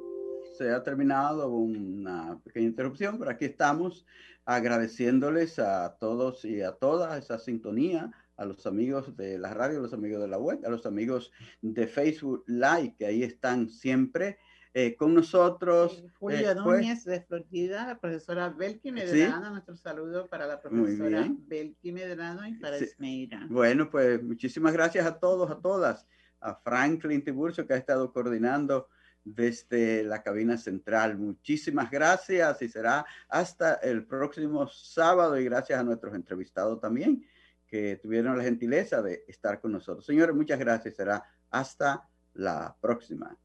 se 0.58 0.72
ha 0.72 0.84
terminado 0.84 1.50
una 1.50 2.39
pequeña 2.44 2.68
interrupción, 2.68 3.18
pero 3.18 3.32
aquí 3.32 3.46
estamos 3.46 4.06
agradeciéndoles 4.46 5.60
a 5.60 5.98
todos 6.00 6.46
y 6.46 6.62
a 6.62 6.74
todas 6.74 7.24
esa 7.24 7.39
sintonía, 7.39 8.12
a 8.38 8.46
los 8.46 8.66
amigos 8.66 9.16
de 9.18 9.38
la 9.38 9.54
radio, 9.54 9.80
a 9.80 9.82
los 9.82 9.94
amigos 9.94 10.22
de 10.22 10.28
la 10.28 10.38
web, 10.38 10.60
a 10.66 10.70
los 10.70 10.86
amigos 10.86 11.32
de 11.62 11.88
Facebook 11.88 12.44
Live, 12.48 12.96
que 12.98 13.06
ahí 13.06 13.24
están 13.24 13.70
siempre 13.70 14.39
eh, 14.74 14.95
con 14.95 15.13
nosotros. 15.13 16.03
Julia 16.17 16.51
eh, 16.51 16.55
pues 16.63 16.80
Núñez 16.80 17.03
de 17.03 17.22
Florida, 17.22 17.88
la 17.88 17.99
profesora 17.99 18.49
Belki 18.49 18.91
Medrano, 18.91 19.49
nuestro 19.49 19.76
saludo 19.76 20.28
para 20.30 20.47
la 20.47 20.61
profesora 20.61 21.28
Belki 21.47 21.91
Medrano 21.91 22.47
y 22.47 22.53
para 22.53 22.78
Esmeira. 22.78 23.45
Bueno, 23.49 23.89
pues 23.89 24.24
muchísimas 24.24 24.72
gracias 24.72 25.05
a 25.05 25.19
todos, 25.19 25.51
a 25.51 25.59
todas, 25.59 26.07
a 26.39 26.55
Franklin 26.55 27.24
Tiburcio 27.24 27.67
que 27.67 27.74
ha 27.74 27.78
estado 27.78 28.13
coordinando 28.13 28.88
desde 29.24 30.03
la 30.03 30.24
cabina 30.24 30.57
central. 30.57 31.17
Muchísimas 31.17 31.91
gracias 31.91 32.61
y 32.61 32.69
será 32.69 33.05
hasta 33.28 33.76
el 33.76 34.05
próximo 34.05 34.67
sábado 34.67 35.38
y 35.38 35.43
gracias 35.43 35.80
a 35.80 35.84
nuestros 35.84 36.15
entrevistados 36.15 36.80
también 36.80 37.26
que 37.67 37.97
tuvieron 37.97 38.38
la 38.38 38.43
gentileza 38.43 39.01
de 39.01 39.24
estar 39.28 39.59
con 39.59 39.72
nosotros. 39.72 40.05
Señores, 40.05 40.36
muchas 40.36 40.59
gracias. 40.59 40.95
Será 40.95 41.24
hasta 41.49 42.07
la 42.34 42.76
próxima. 42.82 43.38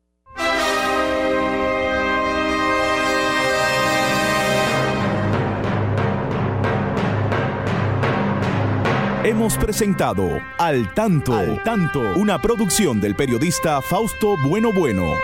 Hemos 9.26 9.56
presentado 9.58 10.40
Al 10.56 10.94
Tanto, 10.94 11.36
Al 11.36 11.60
Tanto, 11.64 12.00
una 12.14 12.40
producción 12.40 13.00
del 13.00 13.16
periodista 13.16 13.82
Fausto 13.82 14.36
Bueno 14.46 14.72
Bueno. 14.72 15.14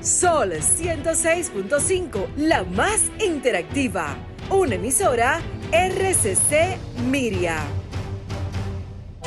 Sol 0.00 0.52
106.5, 0.52 2.28
la 2.36 2.62
más 2.62 3.10
interactiva. 3.18 4.16
Una 4.48 4.76
emisora 4.76 5.40
RCC 5.72 6.78
Miria. 7.10 7.77